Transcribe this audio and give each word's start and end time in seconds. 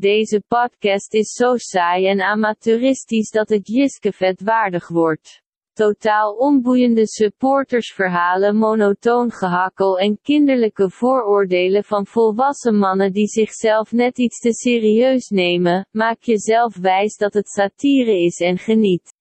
Deze 0.00 0.42
podcast 0.48 1.14
is 1.14 1.32
zo 1.32 1.56
saai 1.56 2.06
en 2.06 2.20
amateuristisch 2.20 3.30
dat 3.30 3.48
het 3.48 3.68
Jiskevet 3.68 4.42
waardig 4.42 4.88
wordt. 4.88 5.42
Totaal 5.72 6.32
onboeiende 6.32 7.06
supportersverhalen, 7.06 8.56
monotoon 8.56 9.30
gehakkel 9.30 9.98
en 9.98 10.18
kinderlijke 10.22 10.90
vooroordelen 10.90 11.84
van 11.84 12.06
volwassen 12.06 12.76
mannen 12.76 13.12
die 13.12 13.26
zichzelf 13.26 13.92
net 13.92 14.18
iets 14.18 14.38
te 14.38 14.52
serieus 14.52 15.28
nemen. 15.28 15.86
Maak 15.90 16.22
jezelf 16.22 16.76
wijs 16.76 17.16
dat 17.16 17.34
het 17.34 17.48
satire 17.48 18.24
is 18.24 18.40
en 18.40 18.58
geniet. 18.58 19.14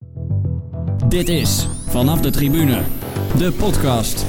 Dit 1.07 1.29
is 1.29 1.67
Vanaf 1.87 2.21
de 2.21 2.31
Tribune, 2.31 2.83
de 3.37 3.55
podcast. 3.57 4.25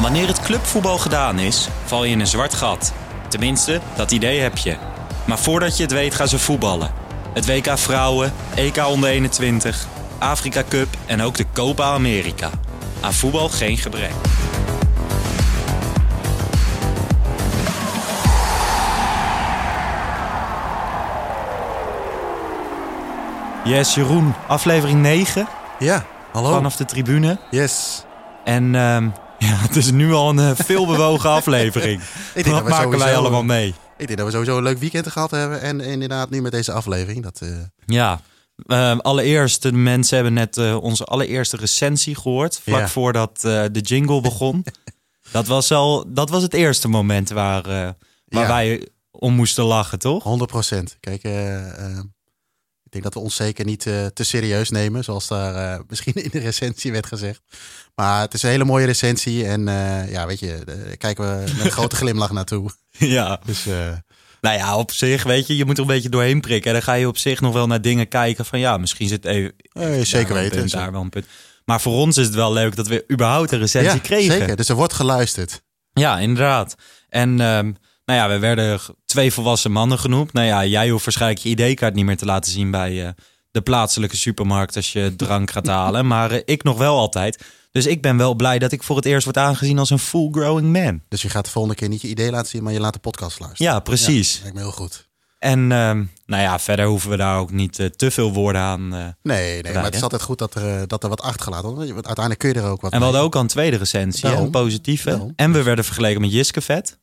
Wanneer 0.00 0.26
het 0.26 0.40
clubvoetbal 0.40 0.98
gedaan 0.98 1.38
is, 1.38 1.68
val 1.84 2.04
je 2.04 2.10
in 2.10 2.20
een 2.20 2.26
zwart 2.26 2.54
gat. 2.54 3.06
Tenminste, 3.28 3.80
dat 3.96 4.10
idee 4.10 4.40
heb 4.40 4.56
je. 4.58 4.76
Maar 5.24 5.38
voordat 5.38 5.76
je 5.76 5.82
het 5.82 5.92
weet 5.92 6.14
gaan 6.14 6.28
ze 6.28 6.38
voetballen. 6.38 6.90
Het 7.32 7.46
WK 7.46 7.78
Vrouwen, 7.78 8.32
EK 8.54 8.86
onder 8.86 9.10
21, 9.10 9.86
Afrika 10.18 10.62
Cup 10.68 10.88
en 11.06 11.22
ook 11.22 11.36
de 11.36 11.44
Copa 11.52 11.84
America. 11.84 12.50
Aan 13.00 13.12
voetbal 13.14 13.48
geen 13.48 13.76
gebrek. 13.76 14.10
Yes, 23.64 23.94
Jeroen, 23.94 24.34
aflevering 24.46 25.00
9 25.02 25.48
Ja, 25.78 26.04
hallo. 26.32 26.52
vanaf 26.52 26.76
de 26.76 26.84
tribune. 26.84 27.38
Yes. 27.50 28.04
En 28.44 28.74
ehm, 28.74 29.08
ja, 29.48 29.56
het 29.56 29.76
is 29.76 29.90
nu 29.90 30.12
al 30.12 30.28
een 30.28 30.38
eh, 30.38 30.50
veelbewogen 30.54 31.30
aflevering. 31.30 32.02
Ik 32.34 32.44
denk 32.44 32.56
dat 32.56 32.68
maken 32.68 32.98
wij 32.98 33.16
allemaal 33.16 33.42
mee? 33.42 33.74
Ik 33.96 34.06
denk 34.06 34.18
dat 34.18 34.26
we 34.26 34.32
sowieso 34.32 34.56
een 34.56 34.62
leuk 34.62 34.78
weekend 34.78 35.06
gehad 35.08 35.30
hebben. 35.30 35.60
En 35.60 35.80
inderdaad 35.80 36.30
nu 36.30 36.42
met 36.42 36.52
deze 36.52 36.72
aflevering. 36.72 37.22
Dat, 37.22 37.40
eh, 37.40 37.48
Ja, 37.86 38.20
ehm, 38.66 38.98
allereerst, 38.98 39.62
de 39.62 39.72
mensen 39.72 40.14
hebben 40.14 40.34
net 40.34 40.56
eh, 40.56 40.76
onze 40.82 41.04
allereerste 41.04 41.56
recensie 41.56 42.14
gehoord. 42.16 42.60
Vlak 42.64 42.80
Ja. 42.80 42.88
voordat 42.88 43.40
de 43.40 43.80
jingle 43.82 44.20
begon. 44.20 44.64
dat, 45.32 45.46
was 45.46 45.70
al, 45.72 46.04
dat 46.08 46.30
was 46.30 46.42
het 46.42 46.54
eerste 46.54 46.88
moment 46.88 47.30
waar, 47.30 47.62
waar 47.62 47.94
Ja. 48.42 48.46
wij 48.46 48.88
om 49.10 49.34
moesten 49.34 49.64
lachen, 49.64 49.98
toch? 49.98 50.22
100% 50.24 50.96
Kijk, 51.00 51.22
eh, 51.22 51.68
eh, 51.68 51.98
ik 52.88 52.94
denk 52.94 53.04
dat 53.04 53.14
we 53.14 53.20
ons 53.20 53.36
zeker 53.36 53.64
niet 53.64 53.86
eh, 53.86 54.06
te 54.06 54.24
serieus 54.24 54.70
nemen. 54.70 55.04
Zoals 55.04 55.28
daar 55.28 55.74
eh, 55.74 55.80
misschien 55.90 56.14
in 56.14 56.28
de 56.32 56.38
recensie 56.38 56.92
werd 56.92 57.06
gezegd. 57.06 57.42
Maar 57.94 58.20
het 58.20 58.34
is 58.34 58.42
een 58.42 58.50
hele 58.50 58.64
mooie 58.64 58.86
recensie. 58.86 59.46
En 59.46 59.68
eh, 59.68 60.10
ja, 60.10 60.26
weet 60.26 60.38
je, 60.38 60.60
daar 60.64 60.96
kijken 60.96 61.24
we 61.24 61.52
met 61.56 61.64
een 61.64 61.70
grote 61.70 61.96
glimlach 62.02 62.32
naartoe. 62.32 62.70
ja. 62.90 63.40
Dus 63.44 63.64
Nou 64.40 64.56
ja, 64.56 64.76
op 64.76 64.92
zich, 64.92 65.22
weet 65.22 65.46
je, 65.46 65.56
je 65.56 65.64
moet 65.64 65.76
er 65.76 65.82
een 65.82 65.88
beetje 65.88 66.08
doorheen 66.08 66.40
prikken. 66.40 66.66
En 66.66 66.72
dan 66.72 66.82
ga 66.82 66.92
je 66.92 67.08
op 67.08 67.18
zich 67.18 67.40
nog 67.40 67.52
wel 67.52 67.66
naar 67.66 67.80
dingen 67.80 68.08
kijken 68.08 68.44
van 68.44 68.58
ja, 68.58 68.76
misschien 68.76 69.08
zit 69.08 69.24
even... 69.24 69.52
eh, 69.72 70.00
zeker 70.00 70.34
weten. 70.34 70.58
punt, 70.58 70.70
daar 70.70 70.92
wel 70.92 71.00
een 71.00 71.08
punt. 71.08 71.26
Maar 71.64 71.80
voor 71.80 71.94
ons 71.94 72.16
is 72.16 72.26
het 72.26 72.34
wel 72.34 72.52
leuk 72.52 72.76
dat 72.76 72.88
we 72.88 73.04
überhaupt 73.12 73.52
een 73.52 73.58
recensie 73.58 73.92
ja, 73.92 73.98
kregen. 73.98 74.38
zeker. 74.38 74.56
Dus 74.56 74.68
er 74.68 74.76
wordt 74.76 74.92
geluisterd. 74.92 75.62
Ja, 75.92 76.18
inderdaad. 76.18 76.74
En 77.08 77.40
ehm, 77.40 77.72
nou 78.08 78.20
ja, 78.20 78.28
we 78.28 78.38
werden 78.38 78.80
twee 79.04 79.32
volwassen 79.32 79.72
mannen 79.72 79.98
genoemd. 79.98 80.32
Nou 80.32 80.46
ja, 80.46 80.64
jij 80.64 80.88
hoeft 80.90 81.04
waarschijnlijk 81.04 81.40
je 81.40 81.48
ID-kaart 81.48 81.94
niet 81.94 82.04
meer 82.04 82.16
te 82.16 82.24
laten 82.24 82.52
zien 82.52 82.70
bij 82.70 83.04
eh, 83.06 83.10
de 83.50 83.60
plaatselijke 83.60 84.16
supermarkt 84.16 84.76
als 84.76 84.92
je 84.92 85.14
drank 85.16 85.50
gaat 85.50 85.66
halen. 85.66 86.06
Maar 86.12 86.30
eh, 86.30 86.40
ik 86.44 86.62
nog 86.62 86.78
wel 86.78 86.96
altijd. 86.98 87.44
Dus 87.70 87.86
ik 87.86 88.02
ben 88.02 88.16
wel 88.16 88.34
blij 88.34 88.58
dat 88.58 88.72
ik 88.72 88.82
voor 88.82 88.96
het 88.96 89.04
eerst 89.04 89.24
word 89.24 89.36
aangezien 89.36 89.78
als 89.78 89.90
een 89.90 89.98
full-growing 89.98 90.72
man. 90.72 91.00
Dus 91.08 91.22
je 91.22 91.28
gaat 91.28 91.44
de 91.44 91.50
volgende 91.50 91.76
keer 91.76 91.88
niet 91.88 92.00
je 92.02 92.08
idee 92.08 92.30
laten 92.30 92.48
zien, 92.48 92.62
maar 92.62 92.72
je 92.72 92.80
laat 92.80 92.92
de 92.92 92.98
podcast 92.98 93.40
luisteren. 93.40 93.72
Ja, 93.72 93.80
precies. 93.80 94.34
Ja, 94.34 94.40
lijkt 94.42 94.56
me 94.56 94.62
heel 94.62 94.70
goed. 94.72 95.06
En 95.38 95.58
ehm, 95.72 96.04
nou 96.26 96.42
ja, 96.42 96.58
verder 96.58 96.86
hoeven 96.86 97.10
we 97.10 97.16
daar 97.16 97.38
ook 97.38 97.50
niet 97.50 97.78
eh, 97.78 97.86
te 97.86 98.10
veel 98.10 98.32
woorden 98.32 98.60
aan. 98.60 98.94
eh. 98.94 99.06
Nee, 99.22 99.62
nee 99.62 99.72
maar 99.74 99.84
het 99.84 99.94
is 99.94 100.02
altijd 100.02 100.22
goed 100.22 100.38
dat 100.38 100.54
er, 100.54 100.88
dat 100.88 101.02
er 101.02 101.08
wat 101.08 101.20
achtergelaten 101.20 101.68
wordt. 101.68 101.90
Want 101.92 102.06
uiteindelijk 102.06 102.38
kun 102.38 102.48
je 102.48 102.66
er 102.66 102.72
ook 102.72 102.80
wat 102.80 102.92
En 102.92 102.98
we 102.98 103.04
mee. 103.04 103.04
hadden 103.04 103.20
ook 103.22 103.34
al 103.34 103.40
een 103.40 103.46
tweede 103.46 103.76
recensie, 103.76 104.22
Daarom. 104.22 104.44
een 104.44 104.50
positieve. 104.50 105.10
Daarom. 105.10 105.32
En 105.36 105.52
we 105.52 105.62
werden 105.62 105.84
vergeleken 105.84 106.20
met 106.20 106.32
Jiskevet. 106.32 106.98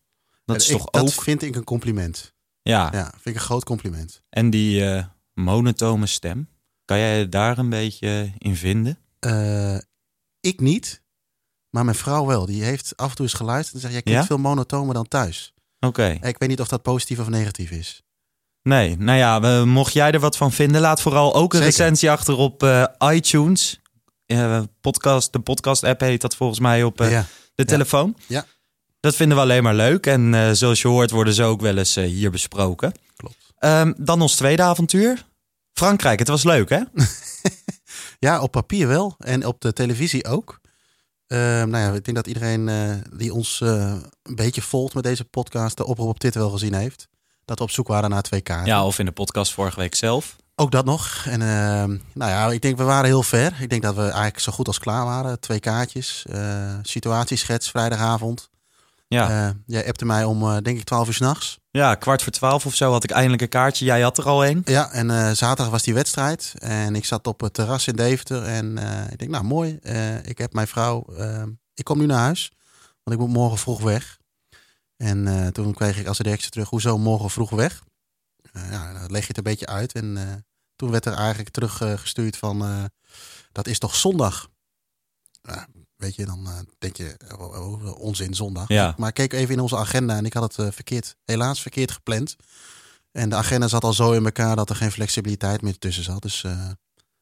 Dat 0.45 0.55
is 0.61 0.69
Ik- 0.69 0.77
toch 0.77 0.89
dat 0.89 1.01
ook... 1.01 1.23
vind 1.23 1.41
ik 1.41 1.55
een 1.55 1.63
compliment. 1.63 2.33
Ja, 2.61 2.89
Ja, 2.93 3.03
vind 3.11 3.25
ik 3.25 3.35
een 3.35 3.39
groot 3.47 3.63
compliment. 3.63 4.21
En 4.29 4.49
die 4.49 4.89
eh, 4.89 5.05
monotone 5.33 6.05
stem, 6.05 6.49
kan 6.85 6.97
jij 6.99 7.29
daar 7.29 7.57
een 7.57 7.69
beetje 7.69 8.31
in 8.37 8.55
vinden? 8.55 8.97
Eh, 9.19 9.77
ik 10.39 10.59
niet, 10.59 11.03
maar 11.69 11.83
mijn 11.85 11.97
vrouw 11.97 12.25
wel. 12.25 12.45
Die 12.45 12.63
heeft 12.63 12.97
af 12.97 13.09
en 13.09 13.15
toe 13.15 13.25
eens 13.25 13.33
geluisterd 13.33 13.73
en 13.75 13.79
zegt: 13.81 13.93
Jij 13.93 14.01
klinkt 14.01 14.21
Ja? 14.21 14.27
veel 14.27 14.37
monotomer 14.37 14.93
dan 14.93 15.07
thuis. 15.07 15.53
Oké. 15.79 16.17
Ik 16.21 16.37
weet 16.37 16.49
niet 16.49 16.59
of 16.61 16.67
dat 16.67 16.81
positief 16.81 17.19
of 17.19 17.29
negatief 17.29 17.71
is. 17.71 18.03
Nee, 18.61 18.97
nou 18.97 19.17
ja, 19.17 19.65
mocht 19.65 19.93
jij 19.93 20.11
er 20.11 20.19
wat 20.19 20.37
van 20.37 20.51
vinden, 20.51 20.81
laat 20.81 21.01
vooral 21.01 21.33
ook 21.35 21.53
een 21.53 21.59
Zeker. 21.61 21.77
recensie 21.77 22.11
achter 22.11 22.35
op 22.37 22.63
eh, 22.63 22.85
iTunes. 22.99 23.79
Podcast, 24.81 25.33
de 25.33 25.39
podcast-app 25.39 25.99
heet 25.99 26.21
dat 26.21 26.35
volgens 26.35 26.59
mij 26.59 26.83
op 26.83 26.99
ja. 26.99 27.25
de 27.55 27.65
telefoon. 27.65 28.17
Ja. 28.27 28.45
Dat 29.05 29.15
vinden 29.15 29.37
we 29.37 29.43
alleen 29.43 29.63
maar 29.63 29.75
leuk. 29.75 30.05
En 30.05 30.33
eh, 30.33 30.51
zoals 30.51 30.81
je 30.81 30.87
hoort 30.87 31.11
worden 31.11 31.33
ze 31.33 31.43
ook 31.43 31.61
wel 31.61 31.77
eens 31.77 31.95
eh, 31.95 32.05
hier 32.05 32.31
besproken. 32.31 32.93
Klopt. 33.15 33.53
Ehm, 33.57 33.93
dan 33.97 34.21
ons 34.21 34.35
tweede 34.35 34.61
avontuur. 34.61 35.25
Frankrijk, 35.73 36.19
het 36.19 36.27
was 36.27 36.43
leuk 36.43 36.69
hè? 36.69 36.81
ja, 38.27 38.41
op 38.41 38.51
papier 38.51 38.87
wel 38.87 39.15
en 39.19 39.45
op 39.45 39.61
de 39.61 39.73
televisie 39.73 40.27
ook. 40.27 40.59
Eh, 41.27 41.39
nou 41.39 41.77
ja, 41.77 41.91
ik 41.91 42.05
denk 42.05 42.17
dat 42.17 42.27
iedereen 42.27 42.69
eh, 42.69 42.91
die 43.17 43.33
ons 43.33 43.59
een 43.59 44.35
beetje 44.35 44.61
volgt 44.61 44.93
met 44.93 45.03
deze 45.03 45.23
podcast 45.23 45.77
de 45.77 45.85
oproep 45.85 46.07
op 46.07 46.19
Twitter 46.19 46.41
wel 46.41 46.49
gezien 46.49 46.73
heeft. 46.73 47.07
Dat 47.45 47.57
we 47.57 47.63
op 47.63 47.71
zoek 47.71 47.87
waren 47.87 48.09
naar 48.09 48.21
twee 48.21 48.41
kaarten. 48.41 48.67
Ja, 48.67 48.85
of 48.85 48.99
in 48.99 49.05
de 49.05 49.11
podcast 49.11 49.53
vorige 49.53 49.79
week 49.79 49.95
zelf. 49.95 50.35
Ook 50.55 50.71
dat 50.71 50.85
nog. 50.85 51.25
En 51.25 51.41
ehm, 51.41 51.97
nou 52.13 52.31
ja, 52.31 52.51
ik 52.51 52.61
denk 52.61 52.77
we 52.77 52.83
waren 52.83 53.05
heel 53.05 53.23
ver. 53.23 53.61
Ik 53.61 53.69
denk 53.69 53.81
dat 53.81 53.95
we 53.95 54.01
eigenlijk 54.01 54.39
zo 54.39 54.51
goed 54.51 54.67
als 54.67 54.79
klaar 54.79 55.05
waren. 55.05 55.39
Twee 55.39 55.59
kaartjes, 55.59 56.25
situatieschets 56.81 57.69
vrijdagavond. 57.69 58.53
Ja. 59.07 59.47
Eh, 59.47 59.55
jij 59.65 59.87
appte 59.87 60.05
mij 60.05 60.23
om, 60.23 60.41
eh, 60.41 60.57
denk 60.61 60.77
ik, 60.77 60.83
12 60.83 61.07
uur 61.07 61.13
s'nachts. 61.13 61.59
ja, 61.71 61.95
kwart 61.95 62.23
voor 62.23 62.31
twaalf 62.31 62.65
of 62.65 62.75
zo 62.75 62.91
had 62.91 63.03
ik 63.03 63.11
eindelijk 63.11 63.41
een 63.41 63.49
kaartje. 63.49 63.85
Jij 63.85 64.01
had 64.01 64.17
er 64.17 64.25
al 64.27 64.45
een. 64.45 64.61
Ja, 64.65 64.91
en 64.91 65.09
eh, 65.09 65.31
zaterdag 65.31 65.69
was 65.69 65.83
die 65.83 65.93
wedstrijd. 65.93 66.53
En 66.57 66.95
ik 66.95 67.05
zat 67.05 67.27
op 67.27 67.41
het 67.41 67.53
terras 67.53 67.87
in 67.87 67.95
Deventer. 67.95 68.43
En 68.43 68.77
ik 69.11 69.17
denk, 69.19 69.31
nou 69.31 69.43
mooi. 69.43 69.73
Ik 70.23 70.37
heb 70.37 70.53
mijn 70.53 70.67
vrouw. 70.67 71.05
eh, 71.17 71.43
ik 71.73 71.83
kom 71.83 71.97
nu 71.97 72.05
naar 72.05 72.19
huis. 72.19 72.51
Want 73.03 73.19
ik 73.19 73.25
moet 73.25 73.35
morgen 73.35 73.57
vroeg 73.57 73.81
weg. 73.81 74.17
En 74.97 75.49
toen 75.53 75.73
kreeg 75.73 75.97
ik 75.99 76.07
als 76.07 76.19
reactie 76.19 76.49
terug, 76.49 76.69
hoezo 76.69 76.97
morgen 76.97 77.29
vroeg 77.29 77.49
weg? 77.49 77.83
Ja, 78.71 78.93
dan 78.93 79.11
leg 79.11 79.21
je 79.21 79.27
het 79.27 79.37
een 79.37 79.43
beetje 79.43 79.65
uit. 79.67 79.93
En 79.93 80.45
toen 80.75 80.91
werd 80.91 81.05
er 81.05 81.13
eigenlijk 81.13 81.49
teruggestuurd 81.49 82.37
van, 82.37 82.89
dat 83.51 83.67
is 83.67 83.79
toch 83.79 83.95
zondag? 83.95 84.47
Weet 86.05 86.15
je, 86.15 86.25
dan 86.25 86.45
eh, 86.45 86.51
denk 86.79 86.97
je, 86.97 87.17
oh, 87.37 87.69
oh, 87.69 87.99
onzin 87.99 88.33
zondag. 88.33 88.67
Ja. 88.67 88.93
Maar 88.97 89.07
ik 89.09 89.13
keek 89.13 89.33
even 89.33 89.53
in 89.53 89.59
onze 89.59 89.77
agenda 89.77 90.17
en 90.17 90.25
ik 90.25 90.33
had 90.33 90.43
het 90.43 90.65
eh, 90.67 90.71
verkeerd, 90.73 91.15
helaas 91.23 91.61
verkeerd 91.61 91.91
gepland. 91.91 92.35
En 93.11 93.29
de 93.29 93.35
agenda 93.35 93.67
zat 93.67 93.83
al 93.83 93.93
zo 93.93 94.11
in 94.11 94.25
elkaar 94.25 94.55
dat 94.55 94.69
er 94.69 94.75
geen 94.75 94.91
flexibiliteit 94.91 95.61
meer 95.61 95.77
tussen 95.77 96.03
zat. 96.03 96.21
Dus 96.21 96.43
eh, 96.43 96.51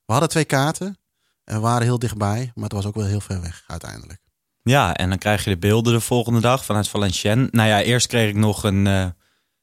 we 0.06 0.12
hadden 0.12 0.30
twee 0.30 0.46
kaarten 0.46 0.98
en 1.44 1.56
we 1.56 1.62
waren 1.62 1.84
heel 1.84 2.00
dichtbij, 2.00 2.52
maar 2.56 2.64
het 2.64 2.74
was 2.74 2.86
ook 2.86 2.96
wel 2.96 3.06
heel 3.06 3.22
ver 3.22 3.42
weg 3.42 3.64
uiteindelijk. 3.68 4.20
Ja, 4.62 4.94
en 4.94 5.10
dan 5.10 5.18
krijg 5.18 5.44
je 5.44 5.50
de 5.50 5.58
beelden 5.58 5.94
de 5.94 6.00
volgende 6.00 6.40
dag 6.40 6.66
vanuit 6.66 6.88
Valenciennes. 6.88 7.48
Nou 7.52 7.68
ja, 7.68 7.82
eerst 7.82 8.08
kreeg 8.08 8.30
ik 8.30 8.36
nog 8.36 8.64
een, 8.64 8.86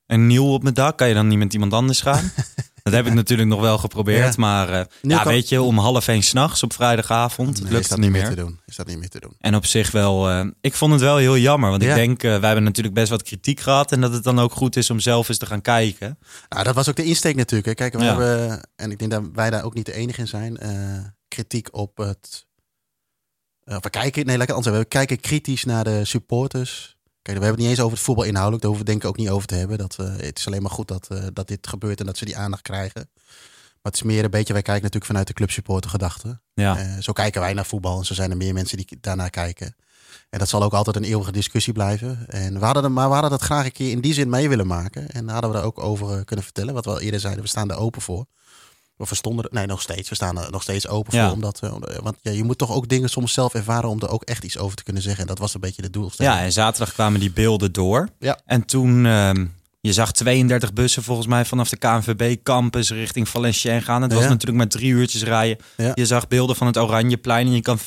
een 0.06 0.26
nieuw 0.26 0.46
op 0.46 0.62
mijn 0.62 0.74
dak. 0.74 0.98
Kan 0.98 1.08
je 1.08 1.14
dan 1.14 1.28
niet 1.28 1.38
met 1.38 1.52
iemand 1.52 1.72
anders 1.72 2.00
gaan? 2.00 2.32
dat 2.82 2.92
heb 2.92 3.06
ik 3.06 3.12
natuurlijk 3.14 3.48
nog 3.48 3.60
wel 3.60 3.78
geprobeerd. 3.78 4.34
Ja. 4.34 4.40
Maar 4.40 4.68
eh, 4.68 4.84
ja, 5.02 5.22
kan- 5.22 5.32
weet 5.32 5.48
je, 5.48 5.62
om 5.62 5.78
half 5.78 6.08
één 6.08 6.22
s'nachts 6.22 6.62
op 6.62 6.72
vrijdagavond 6.72 7.48
Nee, 7.54 7.64
is 7.64 7.70
lukt 7.70 7.82
dat 7.82 7.90
het 7.90 8.00
niet 8.00 8.10
meer. 8.10 8.28
te 8.28 8.34
doen? 8.34 8.60
Is 8.66 8.76
dat 8.76 8.86
niet 8.86 8.98
meer 8.98 9.08
te 9.08 9.20
doen? 9.20 9.34
En 9.38 9.54
op 9.54 9.66
zich 9.66 9.90
wel, 9.90 10.28
eh, 10.30 10.46
ik 10.60 10.74
vond 10.74 10.92
het 10.92 11.00
wel 11.00 11.16
heel 11.16 11.36
jammer. 11.38 11.70
Want 11.70 11.82
ik 11.82 11.94
denk, 11.94 12.22
eh, 12.22 12.30
wij 12.30 12.46
hebben 12.46 12.64
natuurlijk 12.64 12.94
best 12.94 13.08
wat 13.10 13.22
kritiek 13.22 13.60
gehad. 13.60 13.92
En 13.92 14.00
dat 14.00 14.12
het 14.12 14.22
dan 14.24 14.38
ook 14.38 14.52
goed 14.52 14.76
is 14.76 14.90
om 14.90 15.00
zelf 15.00 15.28
eens 15.28 15.38
te 15.38 15.46
gaan 15.46 15.62
kijken. 15.62 16.18
Nou, 16.48 16.64
dat 16.64 16.74
was 16.74 16.88
ook 16.88 16.96
de 16.96 17.04
insteek 17.04 17.36
natuurlijk. 17.36 17.68
hè. 17.68 17.74
Kijk, 17.74 17.92
we 17.94 18.04
hebben, 18.04 18.60
en 18.76 18.90
ik 18.90 18.98
denk 18.98 19.10
dat 19.10 19.22
wij 19.32 19.50
daar 19.50 19.64
ook 19.64 19.74
niet 19.74 19.86
de 19.86 19.94
enige 19.94 20.20
in 20.20 20.28
zijn, 20.28 20.58
kritiek 21.28 21.68
op 21.76 21.96
het. 21.96 22.46
we 23.64 23.90
kijken, 23.90 24.26
nee, 24.26 24.36
lekker 24.36 24.56
anders. 24.56 24.76
We 24.76 24.84
kijken 24.84 25.20
kritisch 25.20 25.64
naar 25.64 25.84
de 25.84 26.04
supporters. 26.04 26.96
We 27.38 27.44
hebben 27.44 27.48
het 27.50 27.58
niet 27.58 27.68
eens 27.68 27.80
over 27.80 27.96
het 27.96 28.04
voetbal 28.06 28.24
inhoudelijk. 28.24 28.62
Daar 28.62 28.70
hoeven 28.72 28.86
we 28.88 28.92
denk 28.92 29.04
ik 29.04 29.10
ook 29.10 29.24
niet 29.24 29.30
over 29.34 29.46
te 29.48 29.54
hebben. 29.54 29.78
Dat, 29.78 29.96
eh, 29.98 30.06
het 30.16 30.38
is 30.38 30.46
alleen 30.46 30.62
maar 30.62 30.70
goed 30.70 30.88
dat, 30.88 31.06
eh, 31.10 31.24
dat 31.32 31.48
dit 31.48 31.66
gebeurt 31.66 32.00
en 32.00 32.06
dat 32.06 32.18
ze 32.18 32.24
die 32.24 32.36
aandacht 32.36 32.62
krijgen. 32.62 33.08
Maar 33.82 33.92
het 33.92 33.94
is 33.94 34.02
meer 34.02 34.24
een 34.24 34.30
beetje, 34.30 34.52
wij 34.52 34.62
kijken 34.62 34.82
natuurlijk 34.82 35.10
vanuit 35.10 35.26
de 35.26 35.32
clubsupporter 35.32 35.90
gedachte. 35.90 36.40
Ja, 36.54 36.78
Eh, 36.78 36.98
zo 37.00 37.12
kijken 37.12 37.40
wij 37.40 37.52
naar 37.52 37.66
voetbal 37.66 37.98
en 37.98 38.04
zo 38.04 38.14
zijn 38.14 38.30
er 38.30 38.36
meer 38.36 38.54
mensen 38.54 38.76
die 38.76 38.98
daarnaar 39.00 39.30
kijken. 39.30 39.76
En 40.30 40.38
dat 40.38 40.48
zal 40.48 40.62
ook 40.62 40.72
altijd 40.72 40.96
een 40.96 41.04
eeuwige 41.04 41.32
discussie 41.32 41.72
blijven. 41.72 42.24
En 42.28 42.58
we 42.58 42.64
hadden, 42.64 42.84
er- 42.84 42.90
maar 42.92 43.06
we 43.06 43.12
hadden 43.12 43.30
dat 43.30 43.40
graag 43.42 43.64
een 43.64 43.72
keer 43.72 43.90
in 43.90 44.00
die 44.00 44.14
zin 44.14 44.28
mee 44.28 44.48
willen 44.48 44.66
maken. 44.66 45.08
En 45.10 45.24
daar 45.24 45.32
hadden 45.32 45.52
we 45.52 45.58
er 45.58 45.64
ook 45.64 45.78
over 45.82 46.24
kunnen 46.24 46.44
vertellen. 46.44 46.74
Wat 46.74 46.84
we 46.84 46.90
al 46.90 47.00
eerder 47.00 47.20
zeiden, 47.20 47.42
we 47.42 47.48
staan 47.48 47.70
er 47.70 47.76
open 47.76 48.02
voor. 48.02 48.26
Of 49.00 49.08
we 49.08 49.14
stonden 49.14 49.44
er, 49.44 49.50
nee, 49.54 49.66
nog 49.66 49.80
steeds. 49.82 50.08
We 50.08 50.14
staan 50.14 50.38
er 50.38 50.50
nog 50.50 50.62
steeds 50.62 50.88
open 50.88 51.16
Ja. 51.16 51.24
voor. 51.24 51.34
Omdat, 51.34 51.60
eh, 51.62 51.74
omdat- 51.74 51.96
want 52.02 52.16
ja, 52.22 52.30
je 52.30 52.44
moet 52.44 52.58
toch 52.58 52.72
ook 52.72 52.88
dingen 52.88 53.08
soms 53.08 53.32
zelf 53.32 53.54
ervaren 53.54 53.88
om 53.90 54.00
er 54.00 54.08
ook 54.08 54.22
echt 54.22 54.44
iets 54.44 54.58
over 54.58 54.76
te 54.76 54.82
kunnen 54.82 55.02
zeggen. 55.02 55.20
En 55.20 55.26
dat 55.26 55.38
was 55.38 55.54
een 55.54 55.60
beetje 55.60 55.82
de 55.82 55.90
doelstelling. 55.90 56.34
ja, 56.34 56.42
en 56.42 56.52
zaterdag 56.52 56.92
kwamen 56.94 57.20
die 57.20 57.30
beelden 57.32 57.72
door. 57.72 58.08
Ja. 58.18 58.40
En 58.46 58.64
toen, 58.64 59.06
ehm, 59.06 59.46
Je 59.82 59.92
zag 59.92 60.12
32 60.12 60.72
bussen 60.72 61.02
volgens 61.02 61.26
mij 61.26 61.44
vanaf 61.44 61.68
de 61.68 61.76
KNVB 61.76 62.36
campus 62.42 62.90
richting 62.90 63.28
Valenciennes 63.28 63.84
gaan. 63.84 64.02
Het 64.02 64.12
was 64.12 64.22
Ja. 64.22 64.28
natuurlijk 64.28 64.58
maar 64.58 64.66
drie 64.68 64.90
uurtjes 64.90 65.22
rijden. 65.22 65.58
Ja. 65.76 65.92
Je 65.94 66.06
zag 66.06 66.28
beelden 66.28 66.56
van 66.56 66.66
het 66.66 66.76
Oranjeplein 66.78 67.46
en 67.46 67.52
je 67.52 67.60
kan 67.62 67.78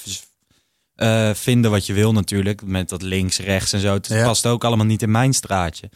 eh, 0.96 1.34
vinden 1.34 1.72
wat 1.72 1.86
je 1.86 1.94
wil 1.94 2.12
natuurlijk. 2.14 2.64
Met 2.66 2.90
dat 2.90 3.02
links, 3.02 3.38
rechts 3.40 3.74
en 3.74 3.80
zo. 3.80 3.94
Het 3.94 4.08
Ja. 4.08 4.26
past 4.26 4.46
ook 4.46 4.64
allemaal 4.64 4.86
niet 4.86 5.02
in 5.02 5.12
mijn 5.12 5.34
straatje. 5.34 5.90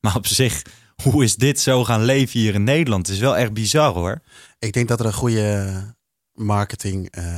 Maar 0.00 0.16
op 0.16 0.26
zich, 0.26 0.62
hoe 1.02 1.24
is 1.24 1.36
dit 1.36 1.60
zo 1.60 1.84
gaan 1.84 2.04
leven 2.04 2.40
hier 2.40 2.54
in 2.54 2.64
Nederland? 2.64 3.06
Het 3.06 3.16
is 3.16 3.22
wel 3.22 3.36
echt 3.36 3.52
bizar 3.52 3.92
hoor. 3.94 4.22
Ik 4.58 4.72
denk 4.72 4.88
dat 4.88 5.00
er 5.00 5.06
een 5.06 5.12
goede 5.12 5.72
marketing 6.32 7.10
eh, 7.10 7.36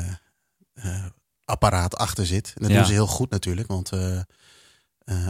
eh, 0.75 1.05
apparaat 1.45 1.97
achter 1.97 2.27
zit. 2.27 2.53
En 2.55 2.63
dat 2.63 2.71
Ja. 2.71 2.77
doen 2.77 2.87
ze 2.87 2.93
heel 2.93 3.07
goed 3.07 3.31
natuurlijk. 3.31 3.69
Want 3.69 3.91
eh, 3.93 4.21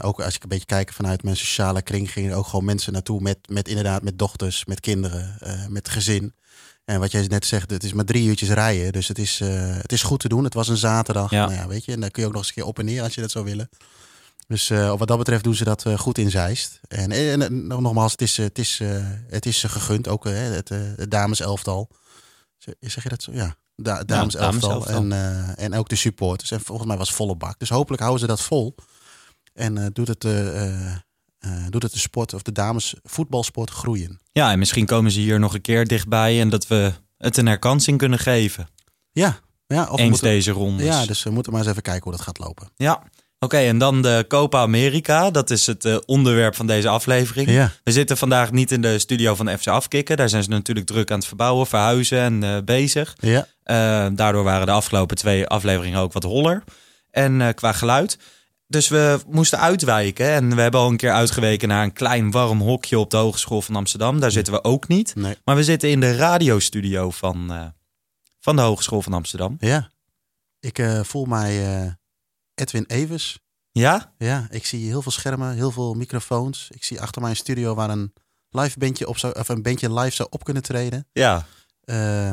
ook 0.00 0.20
als 0.20 0.34
ik 0.34 0.42
een 0.42 0.48
beetje 0.48 0.66
kijk 0.66 0.92
vanuit 0.92 1.22
mijn 1.22 1.36
sociale 1.36 1.82
kring, 1.82 2.12
gingen 2.12 2.30
er 2.30 2.36
ook 2.36 2.46
gewoon 2.46 2.64
mensen 2.64 2.92
naartoe 2.92 3.20
met, 3.20 3.38
met 3.48 3.68
inderdaad 3.68 4.02
met 4.02 4.18
dochters, 4.18 4.64
met 4.64 4.80
kinderen, 4.80 5.36
met 5.68 5.88
gezin. 5.88 6.34
En 6.84 7.00
wat 7.00 7.10
jij 7.12 7.26
net 7.26 7.46
zegt, 7.46 7.70
het 7.70 7.84
is 7.84 7.92
maar 7.92 8.04
drie 8.04 8.28
uurtjes 8.28 8.48
rijden. 8.48 8.92
Dus 8.92 9.08
het 9.08 9.18
is, 9.18 9.38
het 9.82 9.92
is 9.92 10.02
goed 10.02 10.20
te 10.20 10.28
doen. 10.28 10.44
Het 10.44 10.54
was 10.54 10.68
een 10.68 10.76
zaterdag. 10.76 11.30
Ja. 11.30 11.44
Nou 11.46 11.58
ja, 11.58 11.66
weet 11.66 11.84
je, 11.84 11.92
en 11.92 12.00
dan 12.00 12.10
kun 12.10 12.22
je 12.22 12.28
ook 12.28 12.34
nog 12.34 12.42
eens 12.42 12.50
een 12.50 12.56
keer 12.62 12.70
op 12.70 12.78
en 12.78 12.84
neer 12.84 13.02
als 13.02 13.14
je 13.14 13.20
dat 13.20 13.30
zou 13.30 13.44
willen. 13.44 13.68
Dus 14.50 14.70
eh, 14.70 14.94
wat 14.98 15.08
dat 15.08 15.18
betreft 15.18 15.44
doen 15.44 15.54
ze 15.54 15.64
dat 15.64 15.84
eh, 15.86 15.98
goed 15.98 16.18
in 16.18 16.30
Zeist. 16.30 16.80
En, 16.88 17.10
en, 17.12 17.42
en 17.42 17.66
nog- 17.66 17.80
nogmaals, 17.80 18.12
het 18.12 18.22
is, 18.22 18.38
eh, 18.38 18.44
het 18.44 18.58
is, 18.58 18.80
het 19.28 19.46
is 19.46 19.58
ze 19.58 19.68
gegund. 19.68 20.08
Ook 20.08 20.24
het, 20.24 20.68
het 20.68 21.10
dameselftal. 21.10 21.90
Zeg 22.80 23.02
je 23.02 23.08
dat 23.08 23.22
zo? 23.22 23.32
Ja, 23.32 23.54
da 23.76 24.04
dameselftal. 24.04 24.50
dameselftal. 24.50 24.94
en, 25.12 25.56
en 25.56 25.74
ook 25.74 25.88
de 25.88 25.96
supporters. 25.96 26.50
En 26.50 26.60
volgens 26.60 26.88
mij 26.88 26.96
was 26.96 27.08
het 27.08 27.16
volle 27.16 27.36
bak. 27.36 27.58
Dus 27.58 27.68
hopelijk 27.68 28.00
houden 28.02 28.20
ze 28.20 28.26
dat 28.26 28.40
vol. 28.40 28.74
En 29.52 29.90
doet, 29.92 30.08
het, 30.08 30.20
doet 31.68 31.82
het 31.82 31.92
de 31.92 31.98
sport 31.98 32.34
of 32.34 32.42
de 32.42 32.52
dames 32.52 32.94
voetbalsport 33.02 33.70
groeien. 33.70 34.20
Ja, 34.32 34.50
en 34.52 34.58
misschien 34.58 34.86
komen 34.86 35.10
ze 35.10 35.20
hier 35.20 35.38
nog 35.38 35.54
een 35.54 35.60
keer 35.60 35.86
dichtbij 35.86 36.40
en 36.40 36.48
dat 36.48 36.66
we 36.66 36.92
het 37.18 37.36
een 37.36 37.46
herkansing 37.46 37.98
kunnen 37.98 38.18
geven. 38.18 38.68
Ja, 39.12 39.38
ja, 39.66 39.88
of 39.90 39.98
Eens 39.98 40.10
moeten, 40.10 40.28
deze 40.28 40.50
rondes. 40.50 40.86
ja, 40.86 41.06
dus 41.06 41.22
we 41.22 41.30
moeten 41.30 41.52
maar 41.52 41.60
eens 41.60 41.70
even 41.70 41.82
kijken 41.82 42.02
hoe 42.02 42.12
dat 42.12 42.20
gaat 42.20 42.38
lopen. 42.38 42.70
Ja, 42.76 43.02
oké. 43.40 43.56
en 43.56 43.78
dan 43.78 44.02
de 44.02 44.24
Copa 44.28 44.60
America. 44.60 45.30
Dat 45.30 45.50
is 45.50 45.66
het 45.66 45.84
eh, 45.84 45.96
onderwerp 46.06 46.54
van 46.54 46.66
deze 46.66 46.88
aflevering. 46.88 47.50
Ja, 47.50 47.72
We 47.84 47.92
zitten 47.92 48.16
vandaag 48.16 48.52
niet 48.52 48.72
in 48.72 48.82
de 48.82 48.98
studio 48.98 49.34
van 49.34 49.46
de 49.46 49.58
FC 49.58 49.66
Afkikken. 49.66 50.16
Daar 50.16 50.28
zijn 50.28 50.42
ze 50.42 50.48
natuurlijk 50.50 50.86
druk 50.86 51.10
aan 51.10 51.18
het 51.18 51.26
verbouwen, 51.26 51.66
verhuizen 51.66 52.18
en 52.20 52.42
eh, 52.42 52.56
bezig. 52.64 53.16
ja, 53.20 53.46
Eh, 53.62 54.06
daardoor 54.12 54.44
waren 54.44 54.66
de 54.66 54.72
afgelopen 54.72 55.16
twee 55.16 55.46
afleveringen 55.46 56.00
ook 56.00 56.12
wat 56.12 56.22
holler. 56.22 56.64
En 57.10 57.54
qua 57.54 57.72
geluid. 57.72 58.18
Dus 58.66 58.88
we 58.88 59.20
moesten 59.28 59.58
uitwijken. 59.60 60.30
En 60.30 60.54
we 60.54 60.60
hebben 60.62 60.80
al 60.80 60.88
een 60.88 60.96
keer 60.96 61.12
uitgeweken 61.12 61.68
naar 61.68 61.82
een 61.84 61.92
klein 61.92 62.30
warm 62.30 62.60
hokje 62.60 62.98
op 62.98 63.10
de 63.10 63.16
Hogeschool 63.16 63.62
van 63.62 63.76
Amsterdam. 63.76 64.20
Daar 64.20 64.30
zitten 64.30 64.52
we 64.52 64.64
ook 64.64 64.88
niet. 64.88 65.14
nee. 65.14 65.36
Maar 65.44 65.56
we 65.56 65.64
zitten 65.64 65.90
in 65.90 66.00
de 66.00 66.16
radiostudio 66.16 67.10
van, 67.10 67.72
van 68.40 68.56
de 68.56 68.62
Hogeschool 68.62 69.02
van 69.02 69.12
Amsterdam. 69.12 69.56
Ja, 69.58 69.90
ik 70.60 70.82
voel 71.02 71.24
mij 71.24 71.58
Edwin 72.60 72.84
Evers. 72.86 73.38
Ja? 73.72 74.12
Ja, 74.18 74.46
ik 74.50 74.66
zie 74.66 74.86
heel 74.86 75.02
veel 75.02 75.12
schermen, 75.12 75.54
heel 75.54 75.70
veel 75.70 75.94
microfoons. 75.94 76.68
Ik 76.70 76.84
zie 76.84 77.00
achter 77.00 77.20
mij 77.22 77.30
een 77.30 77.36
studio 77.36 77.74
waar 77.74 77.90
een 77.90 78.12
live 78.50 78.78
bandje 78.78 79.08
op 79.08 79.18
zou, 79.18 79.38
of 79.38 79.48
een 79.48 79.62
bandje 79.62 79.94
live 79.94 80.14
zou 80.16 80.28
op 80.32 80.44
kunnen 80.44 80.62
treden. 80.62 81.06
Ja. 81.12 81.46
Eh, 81.84 82.28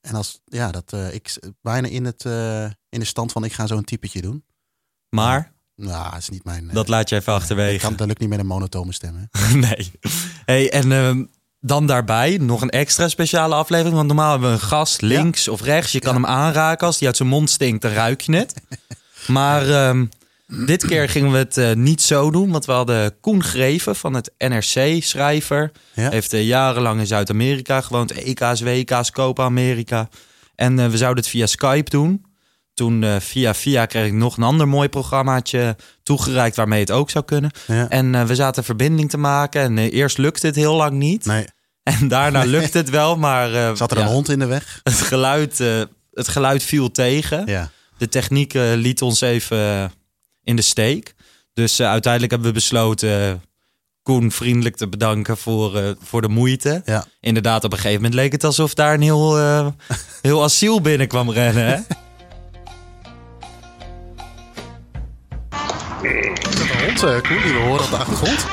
en 0.00 0.14
als 0.14 0.40
ja, 0.44 0.70
dat 0.70 0.92
eh, 0.92 1.14
ik 1.14 1.38
bijna 1.62 1.88
in 1.88 2.04
het 2.04 2.24
eh, 2.24 2.64
in 2.88 3.00
de 3.00 3.04
stand 3.04 3.32
van 3.32 3.44
ik 3.44 3.52
ga 3.52 3.66
zo'n 3.66 3.84
typetje 3.84 4.20
doen. 4.20 4.44
Maar 5.08 5.52
Nou, 5.74 6.12
het 6.12 6.22
is 6.22 6.28
niet 6.28 6.44
mijn. 6.44 6.68
dat 6.72 6.88
laat 6.88 7.08
je 7.08 7.16
even 7.16 7.32
ik 7.34 7.38
achterwege. 7.40 7.78
kan, 7.86 7.96
dat 7.96 8.06
lukt 8.06 8.20
niet 8.20 8.28
met 8.28 8.38
een 8.38 8.46
monotone 8.46 8.92
stem. 8.92 9.16
Hè? 9.30 9.54
nee. 9.68 9.92
Hey, 10.44 10.70
en 10.72 10.92
ehm, 10.92 11.24
dan 11.60 11.86
daarbij 11.86 12.36
nog 12.40 12.62
een 12.62 12.70
extra 12.70 13.08
speciale 13.08 13.54
aflevering. 13.54 13.94
Want 13.94 14.06
normaal 14.06 14.30
hebben 14.30 14.48
we 14.48 14.54
een 14.54 14.60
gast 14.68 15.00
links 15.00 15.48
of 15.48 15.60
rechts. 15.62 15.92
Je 15.92 15.98
kan 16.00 16.14
Ja. 16.14 16.20
hem 16.20 16.26
aanraken. 16.30 16.86
Als 16.86 16.98
die 16.98 17.06
uit 17.06 17.16
zijn 17.16 17.28
mond 17.28 17.50
stinkt, 17.50 17.82
dan 17.82 17.92
ruik 17.92 18.20
je 18.20 18.36
het. 18.36 18.54
maar 19.28 19.70
ehm, 19.70 20.04
dit 20.48 20.86
keer 20.86 21.08
gingen 21.08 21.32
we 21.32 21.38
het 21.38 21.56
eh, 21.56 21.72
niet 21.72 22.02
zo 22.02 22.30
doen. 22.30 22.50
Want 22.50 22.64
we 22.64 22.72
hadden 22.72 23.20
Koen 23.20 23.42
Greven 23.42 23.96
van 23.96 24.14
het 24.14 24.32
NRC, 24.38 25.02
schrijver. 25.02 25.72
Ja. 25.94 26.10
Heeft 26.10 26.32
eh, 26.32 26.46
jarenlang 26.46 27.00
in 27.00 27.06
Zuid-Amerika 27.06 27.80
gewoond. 27.80 28.12
EK's, 28.12 28.60
WK's, 28.60 29.10
Copa 29.10 29.44
Amerika. 29.44 30.08
En 30.54 30.78
eh, 30.78 30.86
we 30.86 30.96
zouden 30.96 31.22
het 31.22 31.32
via 31.32 31.46
Skype 31.46 31.90
doen. 31.90 32.26
Toen 32.74 33.20
via 33.20 33.54
via 33.54 33.86
kreeg 33.86 34.06
ik 34.06 34.12
nog 34.12 34.36
een 34.36 34.42
ander 34.42 34.68
mooi 34.68 34.88
programmaatje 34.88 35.76
toegereikt 36.02 36.56
waarmee 36.56 36.80
het 36.80 36.90
ook 36.90 37.10
zou 37.10 37.24
kunnen. 37.24 37.50
Ja. 37.66 37.88
En 37.88 38.26
we 38.26 38.34
zaten 38.34 38.64
verbinding 38.64 39.10
te 39.10 39.18
maken. 39.18 39.60
En 39.60 39.78
eerst 39.78 40.18
lukte 40.18 40.46
het 40.46 40.56
heel 40.56 40.74
lang 40.74 40.92
niet. 40.92 41.24
Nee, 41.24 41.46
En 41.82 42.08
daarna 42.08 42.44
lukte 42.44 42.78
het 42.78 42.90
wel. 42.90 43.16
Maar 43.16 43.76
zat 43.76 43.90
er 43.90 43.98
ja, 43.98 44.02
een 44.04 44.10
hond 44.10 44.28
in 44.28 44.38
de 44.38 44.46
weg? 44.46 44.80
Het, 44.82 44.94
geluid, 44.94 45.58
het 46.12 46.28
geluid 46.28 46.62
viel 46.62 46.90
tegen. 46.90 47.46
Ja. 47.46 47.70
De 47.98 48.08
techniek 48.08 48.54
eh, 48.54 48.72
liet 48.74 49.02
ons 49.02 49.20
even 49.20 49.58
eh, 49.58 49.84
in 50.42 50.56
de 50.56 50.62
steek. 50.62 51.14
Dus 51.52 51.78
eh, 51.78 51.88
uiteindelijk 51.88 52.32
hebben 52.32 52.50
we 52.50 52.58
besloten 52.58 53.42
Koen 54.08 54.30
vriendelijk 54.30 54.76
te 54.76 54.88
bedanken 54.88 55.36
voor, 55.36 55.76
eh, 55.76 55.90
voor 56.02 56.22
de 56.22 56.28
moeite. 56.28 56.82
Ja. 56.84 57.04
Inderdaad, 57.20 57.64
op 57.64 57.72
een 57.72 57.78
gegeven 57.78 58.02
moment 58.02 58.14
leek 58.14 58.32
het 58.32 58.44
alsof 58.44 58.74
daar 58.74 58.94
een 58.94 59.02
heel, 59.02 59.38
eh, 59.38 59.66
heel 60.22 60.42
asiel 60.42 60.80
binnen 60.80 61.08
kwam 61.08 61.30
rennen. 61.30 61.66
Hè? 61.66 61.74
Is 61.74 61.82
dat 66.54 66.70
een 66.70 66.84
hond, 66.84 67.02
eh, 67.02 67.20
Koen, 67.20 67.42
die 67.42 67.52
we 67.52 67.58
horen 67.58 67.84
op 67.84 67.90
de 67.90 67.96
achtergrond? 67.96 68.46